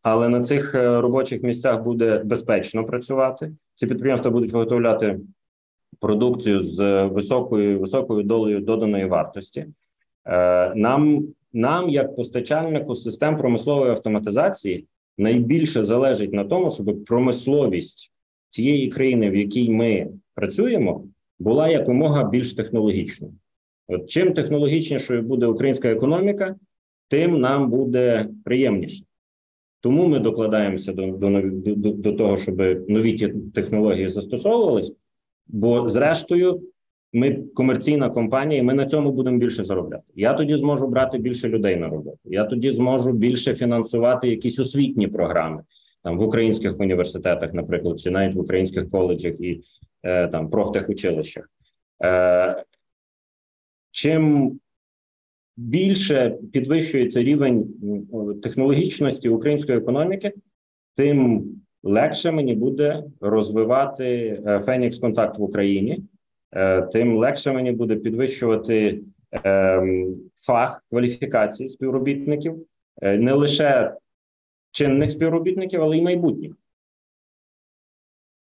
але 0.03 0.29
на 0.29 0.41
цих 0.41 0.75
е, 0.75 1.01
робочих 1.01 1.43
місцях 1.43 1.83
буде 1.83 2.21
безпечно 2.25 2.85
працювати. 2.85 3.51
Ці 3.75 3.87
підприємства 3.87 4.31
будуть 4.31 4.51
виготовляти 4.51 5.19
продукцію 5.99 6.61
з 6.61 7.03
високою 7.05 7.79
високою 7.79 8.23
долею 8.23 8.59
доданої 8.59 9.05
вартості. 9.05 9.65
Е, 10.25 10.75
Нам, 10.75 11.27
нам, 11.53 11.89
як 11.89 12.15
постачальнику 12.15 12.95
систем 12.95 13.37
промислової 13.37 13.91
автоматизації, 13.91 14.85
найбільше 15.17 15.85
залежить 15.85 16.33
на 16.33 16.43
тому, 16.43 16.71
щоб 16.71 17.05
промисловість 17.05 18.11
тієї 18.49 18.87
країни, 18.87 19.29
в 19.29 19.35
якій 19.35 19.69
ми 19.69 20.07
працюємо, 20.35 21.03
була 21.39 21.69
якомога 21.69 22.29
більш 22.29 22.53
технологічною. 22.53 23.33
От 23.87 24.09
чим 24.09 24.33
технологічнішою 24.33 25.21
буде 25.21 25.45
українська 25.45 25.89
економіка, 25.89 26.55
тим 27.07 27.39
нам 27.39 27.69
буде 27.69 28.27
приємніше. 28.45 29.03
Тому 29.81 30.07
ми 30.07 30.19
докладаємося 30.19 30.93
до, 30.93 31.07
до, 31.07 31.41
до, 31.75 31.91
до 31.91 32.13
того, 32.13 32.37
щоб 32.37 32.57
нові 32.89 33.33
технології 33.53 34.09
застосовувались. 34.09 34.93
Бо, 35.47 35.89
зрештою, 35.89 36.61
ми 37.13 37.43
комерційна 37.55 38.09
компанія, 38.09 38.61
і 38.61 38.63
ми 38.63 38.73
на 38.73 38.85
цьому 38.85 39.11
будемо 39.11 39.37
більше 39.37 39.63
заробляти. 39.63 40.03
Я 40.15 40.33
тоді 40.33 40.57
зможу 40.57 40.87
брати 40.87 41.17
більше 41.17 41.49
людей 41.49 41.75
на 41.75 41.87
роботу. 41.87 42.19
Я 42.25 42.45
тоді 42.45 42.71
зможу 42.71 43.11
більше 43.11 43.55
фінансувати 43.55 44.29
якісь 44.29 44.59
освітні 44.59 45.07
програми 45.07 45.63
там 46.03 46.17
в 46.17 46.23
українських 46.23 46.79
університетах, 46.79 47.53
наприклад, 47.53 47.99
чи 47.99 48.11
навіть 48.11 48.35
в 48.35 48.39
українських 48.39 48.89
коледжах 48.89 49.33
і 49.39 49.63
е, 50.03 50.27
там 50.27 50.49
профтехучилищах. 50.49 51.49
Е, 52.03 52.63
чим 53.91 54.59
більше 55.57 56.37
підвищується 56.53 57.23
рівень 57.23 57.67
технологічності 58.43 59.29
української 59.29 59.77
економіки, 59.77 60.33
тим 60.95 61.45
легше 61.83 62.31
мені 62.31 62.55
буде 62.55 63.03
розвивати 63.21 64.05
е, 64.47 64.59
Фенікс 64.59 64.99
контакт 64.99 65.37
в 65.37 65.41
Україні, 65.41 66.03
е, 66.51 66.81
тим 66.81 67.17
легше 67.17 67.51
мені 67.51 67.71
буде 67.71 67.95
підвищувати 67.95 69.01
ем, 69.31 70.15
фах 70.41 70.83
кваліфікації 70.89 71.69
співробітників, 71.69 72.65
е, 73.01 73.17
не 73.17 73.33
лише 73.33 73.95
чинних 74.71 75.11
співробітників, 75.11 75.81
але 75.81 75.97
й 75.97 76.01
майбутніх. 76.01 76.57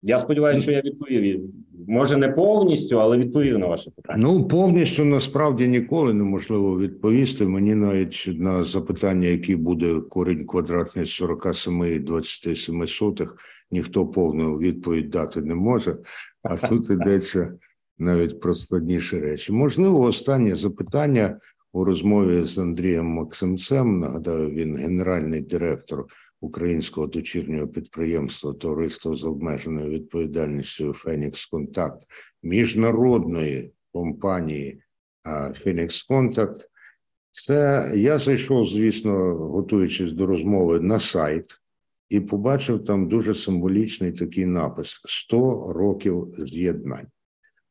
Я 0.01 0.19
сподіваюся, 0.19 0.61
що 0.61 0.71
я 0.71 0.81
відповів. 0.81 1.49
Може, 1.89 2.17
не 2.17 2.29
повністю, 2.29 3.01
але 3.01 3.17
відповів 3.17 3.59
на 3.59 3.67
ваше 3.67 3.91
питання. 3.91 4.19
Ну, 4.23 4.47
повністю 4.47 5.05
насправді 5.05 5.67
ніколи 5.67 6.13
неможливо 6.13 6.79
відповісти. 6.79 7.45
Мені 7.45 7.75
навіть 7.75 8.29
на 8.39 8.63
запитання, 8.63 9.27
який 9.27 9.55
буде 9.55 10.01
корінь 10.09 10.45
квадратний 10.45 11.05
з 11.05 11.13
47 11.13 11.83
і 11.83 11.99
27 11.99 12.87
сотих, 12.87 13.35
ніхто 13.71 14.07
повну 14.07 14.57
відповідь 14.57 15.09
дати 15.09 15.41
не 15.41 15.55
може. 15.55 15.97
А 16.43 16.55
тут 16.55 16.89
йдеться 16.89 17.53
навіть 17.97 18.39
про 18.39 18.53
складніші 18.53 19.19
речі. 19.19 19.51
Можливо, 19.51 20.01
останнє 20.01 20.55
запитання 20.55 21.39
у 21.73 21.83
розмові 21.83 22.43
з 22.43 22.57
Андрієм 22.57 23.05
Максимцем. 23.05 23.99
Нагадаю, 23.99 24.49
він 24.49 24.75
генеральний 24.75 25.41
директор 25.41 26.05
українського 26.41 27.07
дочірнього 27.07 27.67
підприємства 27.67 28.53
Товариство 28.53 29.15
з 29.15 29.23
обмеженою 29.23 29.89
відповідальністю 29.89 30.93
Фенікс 30.93 31.45
Контакт 31.45 32.03
міжнародної 32.43 33.71
компанії 33.93 34.81
Фенікс 35.63 36.03
Контакт. 36.03 36.69
Це 37.31 37.91
я 37.95 38.17
зайшов, 38.17 38.65
звісно, 38.65 39.35
готуючись 39.35 40.13
до 40.13 40.25
розмови 40.25 40.79
на 40.79 40.99
сайт, 40.99 41.45
і 42.09 42.19
побачив 42.19 42.85
там 42.85 43.07
дуже 43.07 43.35
символічний 43.35 44.11
такий 44.11 44.45
напис: 44.45 45.01
100 45.05 45.73
років 45.73 46.35
з'єднань. 46.37 47.07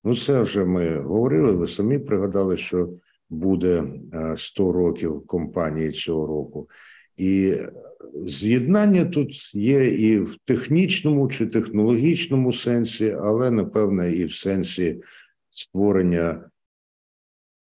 Ну, 0.05 0.14
це 0.14 0.41
вже 0.41 0.64
ми 0.64 1.01
говорили. 1.01 1.53
Ви 1.53 1.67
самі 1.67 1.99
пригадали, 1.99 2.57
що 2.57 2.89
буде 3.31 3.85
е, 4.14 4.35
100 4.39 4.73
років 4.73 5.27
компанії 5.27 5.93
цього 5.93 6.27
року. 6.27 6.69
І 7.17 7.55
з'єднання 8.25 9.05
тут 9.05 9.55
є 9.55 9.89
і 9.89 10.19
в 10.19 10.39
технічному 10.45 11.29
чи 11.29 11.47
технологічному 11.47 12.53
сенсі, 12.53 13.17
але 13.21 13.51
напевне 13.51 14.12
і 14.12 14.25
в 14.25 14.33
сенсі 14.33 15.01
створення 15.51 16.51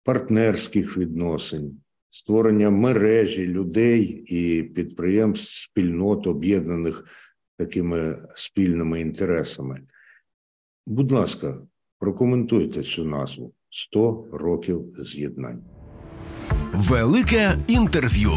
партнерських 0.04 0.96
відносин, 0.96 1.80
створення 2.10 2.70
мережі 2.70 3.46
людей 3.46 4.02
і 4.26 4.62
підприємств, 4.62 5.62
спільнот, 5.62 6.26
об'єднаних 6.26 7.04
такими 7.56 8.18
спільними 8.34 9.00
інтересами. 9.00 9.80
Будь 10.86 11.12
ласка, 11.12 11.58
прокоментуйте 11.98 12.82
цю 12.82 13.04
назву 13.04 13.54
100 13.70 14.28
років 14.32 14.94
з'єднань. 14.98 15.64
Велике 16.72 17.58
інтерв'ю. 17.68 18.32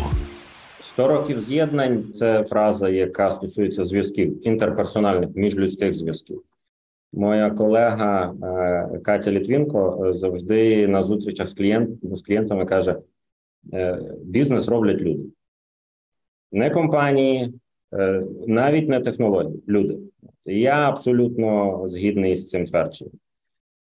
100 0.94 1.08
років 1.08 1.41
з'єднань 1.41 2.14
це 2.16 2.44
фраза, 2.44 2.89
яка 2.89 3.32
стосується 3.32 3.86
зв'язків 3.86 4.48
інтерперсональних 4.48 5.30
міжлюдських 5.36 5.96
зв'язків. 5.96 6.44
Моя 7.14 7.50
колега 7.50 8.34
е, 8.44 9.00
Катя 9.00 9.32
Літвінко 9.32 10.06
е, 10.06 10.14
завжди 10.14 10.88
на 10.88 11.04
зустрічах 11.04 11.50
з 11.50 11.54
клієнт, 11.54 12.00
з 12.04 12.22
клієнтами 12.22 12.66
каже: 12.66 13.00
е, 13.74 14.00
бізнес 14.24 14.68
роблять 14.68 15.02
люди, 15.02 15.24
не 16.52 16.70
компанії, 16.70 17.54
навіть 18.48 18.89
не 18.89 19.00
технології, 19.00 19.64
люди. 19.68 19.98
Я 20.46 20.89
абсолютно 20.89 21.82
згідний 21.88 22.36
з 22.36 22.50
цим 22.50 22.66
твердженням. 22.66 23.14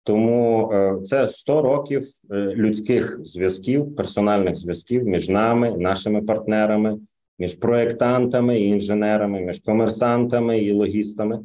Тому 0.03 0.71
е, 0.73 0.97
це 1.05 1.29
100 1.29 1.61
років 1.61 2.03
е, 2.31 2.35
людських 2.35 3.19
зв'язків, 3.23 3.95
персональних 3.95 4.57
зв'язків 4.57 5.03
між 5.03 5.29
нами, 5.29 5.77
нашими 5.77 6.21
партнерами, 6.21 6.99
між 7.39 7.55
проєктантами 7.55 8.59
і 8.59 8.67
інженерами, 8.67 9.41
між 9.41 9.59
комерсантами 9.59 10.59
і 10.59 10.71
логістами 10.71 11.39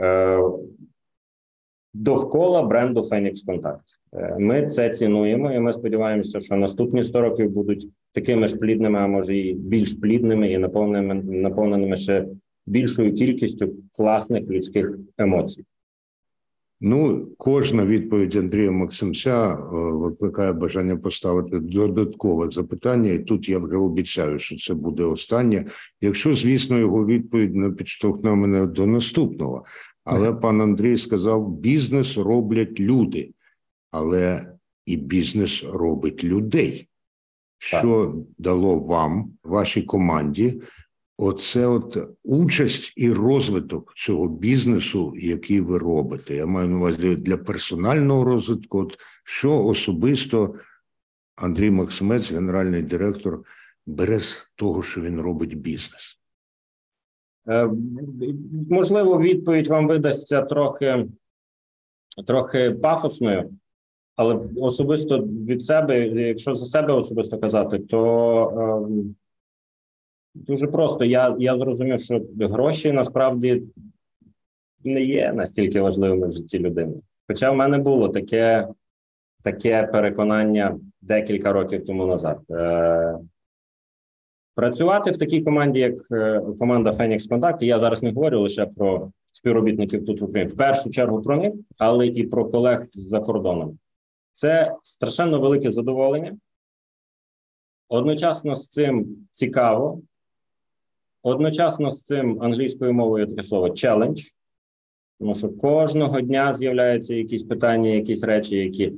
е, 0.00 0.40
довкола 1.94 2.62
бренду 2.62 3.00
Phoenix 3.00 3.34
Contact. 3.46 3.80
Ми 4.38 4.66
це 4.66 4.90
цінуємо, 4.90 5.52
і 5.52 5.60
ми 5.60 5.72
сподіваємося, 5.72 6.40
що 6.40 6.56
наступні 6.56 7.04
100 7.04 7.20
років 7.20 7.50
будуть 7.50 7.88
такими 8.12 8.48
ж 8.48 8.56
плідними, 8.56 8.98
а 8.98 9.06
може 9.06 9.36
і 9.36 9.54
більш 9.54 9.94
плідними, 9.94 10.52
і 10.52 10.58
наповненими, 10.58 11.22
наповненими 11.22 11.96
ще 11.96 12.26
більшою 12.66 13.14
кількістю 13.14 13.74
класних 13.96 14.50
людських 14.50 14.98
емоцій. 15.18 15.64
Ну, 16.80 17.26
кожна 17.38 17.84
відповідь 17.84 18.36
Андрія 18.36 18.70
Максимця 18.70 19.52
е, 19.52 19.56
викликає 19.72 20.52
бажання 20.52 20.96
поставити 20.96 21.58
додаткове 21.58 22.50
запитання, 22.50 23.10
і 23.10 23.18
тут 23.18 23.48
я 23.48 23.58
вже 23.58 23.76
обіцяю, 23.76 24.38
що 24.38 24.56
це 24.56 24.74
буде 24.74 25.04
останнє. 25.04 25.64
Якщо, 26.00 26.34
звісно, 26.34 26.78
його 26.78 27.06
відповідь 27.06 27.54
не 27.54 27.70
підштовхне 27.70 28.34
мене 28.34 28.66
до 28.66 28.86
наступного. 28.86 29.64
Але 30.04 30.32
пан 30.32 30.60
Андрій 30.60 30.96
сказав: 30.96 31.48
бізнес 31.48 32.16
роблять 32.16 32.80
люди, 32.80 33.30
але 33.90 34.52
і 34.86 34.96
бізнес 34.96 35.64
робить 35.64 36.24
людей. 36.24 36.88
Що 37.58 38.14
дало 38.38 38.78
вам, 38.78 39.32
вашій 39.44 39.82
команді, 39.82 40.60
Оце 41.20 41.66
от 41.66 41.98
участь 42.24 42.92
і 42.96 43.12
розвиток 43.12 43.94
цього 43.96 44.28
бізнесу, 44.28 45.14
який 45.16 45.60
ви 45.60 45.78
робите. 45.78 46.34
Я 46.36 46.46
маю 46.46 46.68
на 46.68 46.76
увазі 46.76 47.16
для 47.16 47.36
персонального 47.36 48.24
розвитку. 48.24 48.78
От 48.78 48.98
що 49.24 49.64
особисто 49.64 50.54
Андрій 51.36 51.70
Максимець, 51.70 52.32
генеральний 52.32 52.82
директор, 52.82 53.42
бере 53.86 54.20
з 54.20 54.50
того, 54.54 54.82
що 54.82 55.00
він 55.00 55.20
робить 55.20 55.58
бізнес. 55.58 56.18
Е, 57.48 57.70
Можливо, 58.70 59.20
відповідь 59.20 59.66
вам 59.66 59.86
видасться 59.86 60.42
трохи, 60.42 61.06
трохи 62.26 62.70
пафосною, 62.70 63.50
але 64.16 64.40
особисто 64.56 65.18
від 65.22 65.64
себе, 65.64 66.06
якщо 66.06 66.54
за 66.54 66.66
себе 66.66 66.92
особисто 66.92 67.38
казати, 67.38 67.78
то 67.78 68.86
ем, 68.90 69.14
дуже 70.46 70.66
просто. 70.66 71.04
Я, 71.04 71.36
я 71.38 71.58
зрозумів, 71.58 72.00
що 72.00 72.22
гроші 72.40 72.92
насправді 72.92 73.62
не 74.84 75.02
є 75.02 75.32
настільки 75.32 75.80
важливими 75.80 76.28
в 76.28 76.32
житті 76.32 76.58
людини. 76.58 76.94
Хоча 77.28 77.50
в 77.50 77.56
мене 77.56 77.78
було 77.78 78.08
таке, 78.08 78.68
таке 79.42 79.86
переконання 79.86 80.78
декілька 81.00 81.52
років 81.52 81.86
тому 81.86 82.06
назад. 82.06 82.40
Е, 82.50 83.18
Працювати 84.54 85.10
в 85.10 85.18
такій 85.18 85.40
команді, 85.40 85.80
як 85.80 85.94
е, 86.12 86.42
команда 86.58 86.90
Phoenix 86.90 87.28
Contact, 87.28 87.64
я 87.64 87.78
зараз 87.78 88.02
не 88.02 88.10
говорю 88.10 88.40
лише 88.40 88.66
про 88.66 89.12
співробітників 89.32 90.06
тут 90.06 90.20
в 90.20 90.24
Україні, 90.24 90.52
в 90.52 90.56
першу 90.56 90.90
чергу 90.90 91.22
про 91.22 91.36
них, 91.36 91.52
але 91.76 92.06
і 92.06 92.26
про 92.26 92.44
колег 92.44 92.86
за 92.94 93.20
кордоном. 93.20 93.78
Це 94.32 94.74
страшенно 94.82 95.40
велике 95.40 95.70
задоволення. 95.70 96.36
Одночасно 97.88 98.56
з 98.56 98.68
цим 98.68 99.06
цікаво, 99.32 100.00
одночасно 101.22 101.90
з 101.90 102.02
цим 102.02 102.42
англійською 102.42 102.92
мовою 102.92 103.26
таке 103.26 103.42
слово 103.42 103.70
челендж, 103.70 104.22
тому 105.18 105.34
що 105.34 105.48
кожного 105.48 106.20
дня 106.20 106.54
з'являються 106.54 107.14
якісь 107.14 107.42
питання, 107.42 107.90
якісь 107.90 108.22
речі, 108.22 108.56
які 108.56 108.92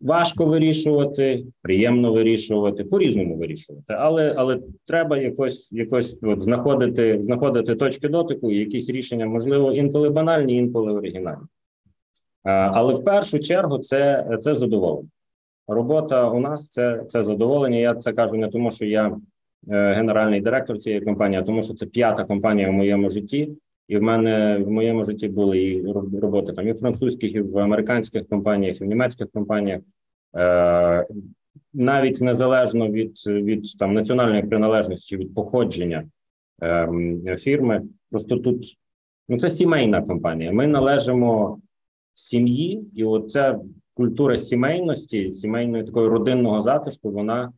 Важко 0.00 0.46
вирішувати, 0.46 1.44
приємно 1.62 2.12
вирішувати, 2.12 2.84
по-різному 2.84 3.36
вирішувати, 3.36 3.94
але 3.98 4.34
але 4.36 4.60
треба 4.86 5.18
якось 5.18 5.72
якось 5.72 6.18
от 6.22 6.42
знаходити 6.42 7.22
знаходити 7.22 7.74
точки 7.74 8.08
дотику, 8.08 8.50
і 8.50 8.58
якісь 8.58 8.90
рішення, 8.90 9.26
можливо, 9.26 9.72
інколи 9.72 10.10
банальні, 10.10 10.56
інколи 10.56 10.92
оригінальні. 10.92 11.46
Але 12.44 12.94
в 12.94 13.04
першу 13.04 13.38
чергу 13.38 13.78
це 13.78 14.28
це 14.42 14.54
задоволення. 14.54 15.08
Робота 15.68 16.30
у 16.30 16.40
нас 16.40 16.68
це 16.68 17.04
це 17.08 17.24
задоволення. 17.24 17.78
Я 17.78 17.94
це 17.94 18.12
кажу 18.12 18.34
не 18.34 18.48
тому, 18.48 18.70
що 18.70 18.84
я 18.84 19.06
е, 19.06 19.16
генеральний 19.68 20.40
директор 20.40 20.78
цієї 20.78 21.00
компанії, 21.00 21.42
тому, 21.42 21.62
що 21.62 21.74
це 21.74 21.86
п'ята 21.86 22.24
компанія 22.24 22.70
в 22.70 22.72
моєму 22.72 23.10
житті. 23.10 23.52
І 23.88 23.96
в 23.96 24.02
мене 24.02 24.58
в 24.58 24.70
моєму 24.70 25.04
житті 25.04 25.28
були 25.28 25.60
і 25.60 25.86
роботи 26.20 26.52
там 26.52 26.68
і 26.68 26.72
в 26.72 26.78
французьких, 26.78 27.34
і 27.34 27.40
в 27.40 27.58
американських 27.58 28.28
компаніях, 28.28 28.80
і 28.80 28.84
в 28.84 28.86
німецьких 28.86 29.30
компаніях, 29.30 29.80
Е, 30.36 31.06
навіть 31.74 32.20
незалежно 32.20 32.88
від 32.88 33.26
від 33.26 33.78
там 33.78 33.94
національної 33.94 34.42
приналежності 34.42 35.16
від 35.16 35.34
походження 35.34 36.04
е, 36.62 37.36
фірми. 37.40 37.82
Просто 38.10 38.38
тут 38.38 38.78
ну 39.28 39.38
це 39.38 39.50
сімейна 39.50 40.02
компанія. 40.02 40.52
Ми 40.52 40.66
належимо 40.66 41.60
сім'ї, 42.14 42.84
і 42.94 43.04
оця 43.04 43.60
культура 43.94 44.36
сімейності, 44.36 45.32
сімейної 45.32 45.84
такої 45.84 46.08
родинного 46.08 46.62
затишку, 46.62 47.10
вона 47.10 47.52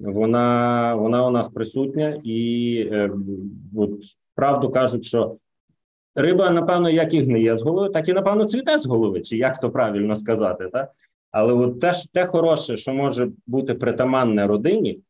вона 0.00 0.94
вона 0.94 1.26
у 1.26 1.30
нас 1.30 1.48
присутня, 1.48 2.20
і 2.24 2.88
е, 2.92 3.10
от 3.76 3.90
правду 4.34 4.70
кажуть, 4.70 5.04
що 5.04 5.36
Риба, 6.14 6.50
напевно, 6.50 6.90
як 6.90 7.14
і 7.14 7.20
гниє 7.20 7.56
з 7.56 7.62
голови, 7.62 7.90
так 7.90 8.08
і 8.08 8.12
напевно 8.12 8.44
цвіте 8.44 8.78
з 8.78 8.86
голови, 8.86 9.20
чи 9.20 9.36
як 9.36 9.60
то 9.60 9.70
правильно 9.70 10.16
сказати, 10.16 10.68
так? 10.72 10.90
Але 11.30 11.52
от 11.52 11.80
те, 11.80 11.92
те 12.12 12.26
хороше, 12.26 12.76
що 12.76 12.94
може 12.94 13.30
бути 13.46 13.74
притаманне 13.74 14.46
родині, 14.46 15.00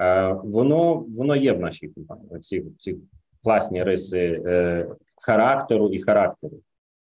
е, 0.00 0.32
воно 0.44 0.94
воно 0.94 1.36
є 1.36 1.52
в 1.52 1.60
нашій 1.60 1.88
компанії. 1.88 2.40
Ці 2.40 2.64
ці 2.78 2.96
класні 3.44 3.82
риси 3.82 4.42
е, 4.46 4.86
характеру 5.16 5.88
і 5.88 6.00
характеру. 6.00 6.56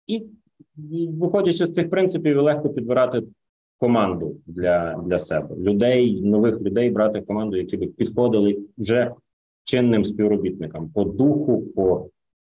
І, 0.08 0.24
і 0.92 1.08
виходячи 1.08 1.66
з 1.66 1.74
цих 1.74 1.90
принципів, 1.90 2.42
легко 2.42 2.70
підбирати 2.70 3.24
команду 3.86 4.42
для 4.46 4.96
для 5.06 5.20
себе, 5.20 5.56
людей, 5.56 6.22
нових 6.22 6.62
людей 6.62 6.90
брати 6.90 7.20
в 7.20 7.26
команду, 7.26 7.58
які 7.58 7.78
б 7.78 7.94
підходили 7.94 8.60
вже 8.78 9.12
чинним 9.64 10.06
співробітникам 10.06 10.90
по 10.90 11.04
духу, 11.04 11.62
по 11.76 12.10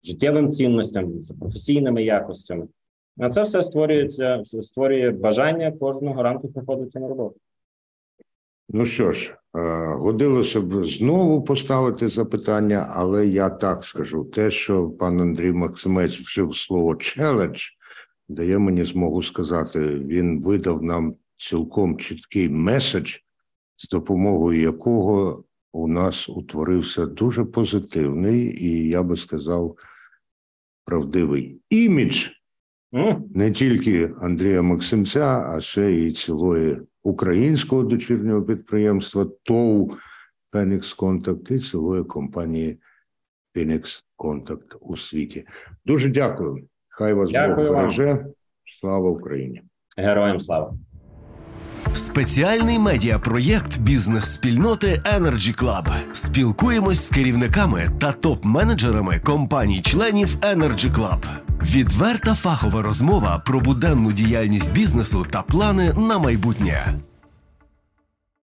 життєвим 0.03 0.51
цінностям, 0.51 1.23
за 1.23 1.34
професійними 1.34 2.03
якостями. 2.03 2.67
А 3.19 3.30
це 3.30 3.43
все 3.43 3.63
створюється, 3.63 4.43
створює 4.61 5.11
бажання 5.11 5.71
кожного 5.71 6.23
ранку 6.23 6.47
приходити 6.47 6.99
на 6.99 7.07
роботу. 7.07 7.36
Ну 8.69 8.86
що 8.86 9.11
ж, 9.11 9.38
е, 9.55 9.59
годилося 9.88 10.61
б 10.61 10.86
знову 10.86 11.41
поставити 11.41 12.07
запитання, 12.07 12.88
але 12.93 13.28
я 13.28 13.49
так 13.49 13.84
скажу: 13.84 14.23
те, 14.23 14.51
що 14.51 14.89
пан 14.89 15.21
Андрій 15.21 15.51
Максимець 15.51 16.19
вжив 16.19 16.55
слово 16.55 16.95
челендж, 16.95 17.63
дає 18.30 18.59
мені 18.59 18.84
змогу 18.84 19.21
сказати, 19.21 19.80
він 19.99 20.41
видав 20.41 20.84
нам 20.84 21.15
цілком 21.38 21.97
чіткий 21.97 22.49
меседж, 22.49 23.15
з 23.78 23.89
допомогою 23.89 24.61
якого 24.61 25.43
у 25.71 25.88
нас 25.88 26.30
утворився 26.30 27.05
дуже 27.05 27.45
позитивний 27.45 28.65
і 28.65 28.88
я 28.88 29.03
би 29.03 29.17
сказав 29.17 29.78
правдивий 30.86 31.61
імідж 31.69 32.30
не 33.36 33.51
тільки 33.51 34.13
Андрія 34.21 34.61
Максимця, 34.61 35.49
а 35.49 35.61
ще 35.61 35.91
й 35.91 36.11
цілої 36.11 36.82
українського 37.03 37.84
дочірнього 37.84 38.43
підприємства 38.43 39.25
ТОУ 39.43 39.91
Phoenix 40.53 40.97
Contact 40.97 41.53
і 41.53 41.59
цілої 41.59 42.03
компанії 42.03 42.80
Phoenix 43.55 44.03
Contact 44.17 44.75
у 44.80 44.97
світі. 44.97 45.47
Дуже 45.86 46.09
дякую. 46.09 46.67
Хай 46.98 47.14
вас 47.14 47.30
дякую 47.32 47.68
Бог 47.68 47.78
береже. 47.78 48.26
Слава 48.80 49.10
Україні! 49.10 49.62
Героям 49.98 50.39
слава! 50.39 50.74
Спеціальний 51.93 52.80
медіапроєкт 52.80 53.80
бізнес-спільноти 53.80 54.88
Energy 55.18 55.64
Club. 55.64 55.93
Спілкуємось 56.14 57.08
з 57.08 57.10
керівниками 57.10 57.88
та 58.02 58.12
топ-менеджерами 58.12 59.20
компаній-членів 59.20 60.28
Energy 60.28 60.91
Club. 60.91 61.26
Відверта 61.64 62.34
фахова 62.34 62.82
розмова 62.82 63.43
про 63.45 63.60
буденну 63.60 64.12
діяльність 64.12 64.74
бізнесу 64.74 65.26
та 65.32 65.41
плани 65.41 65.93
на 65.93 66.20
майбутнє. 66.20 66.86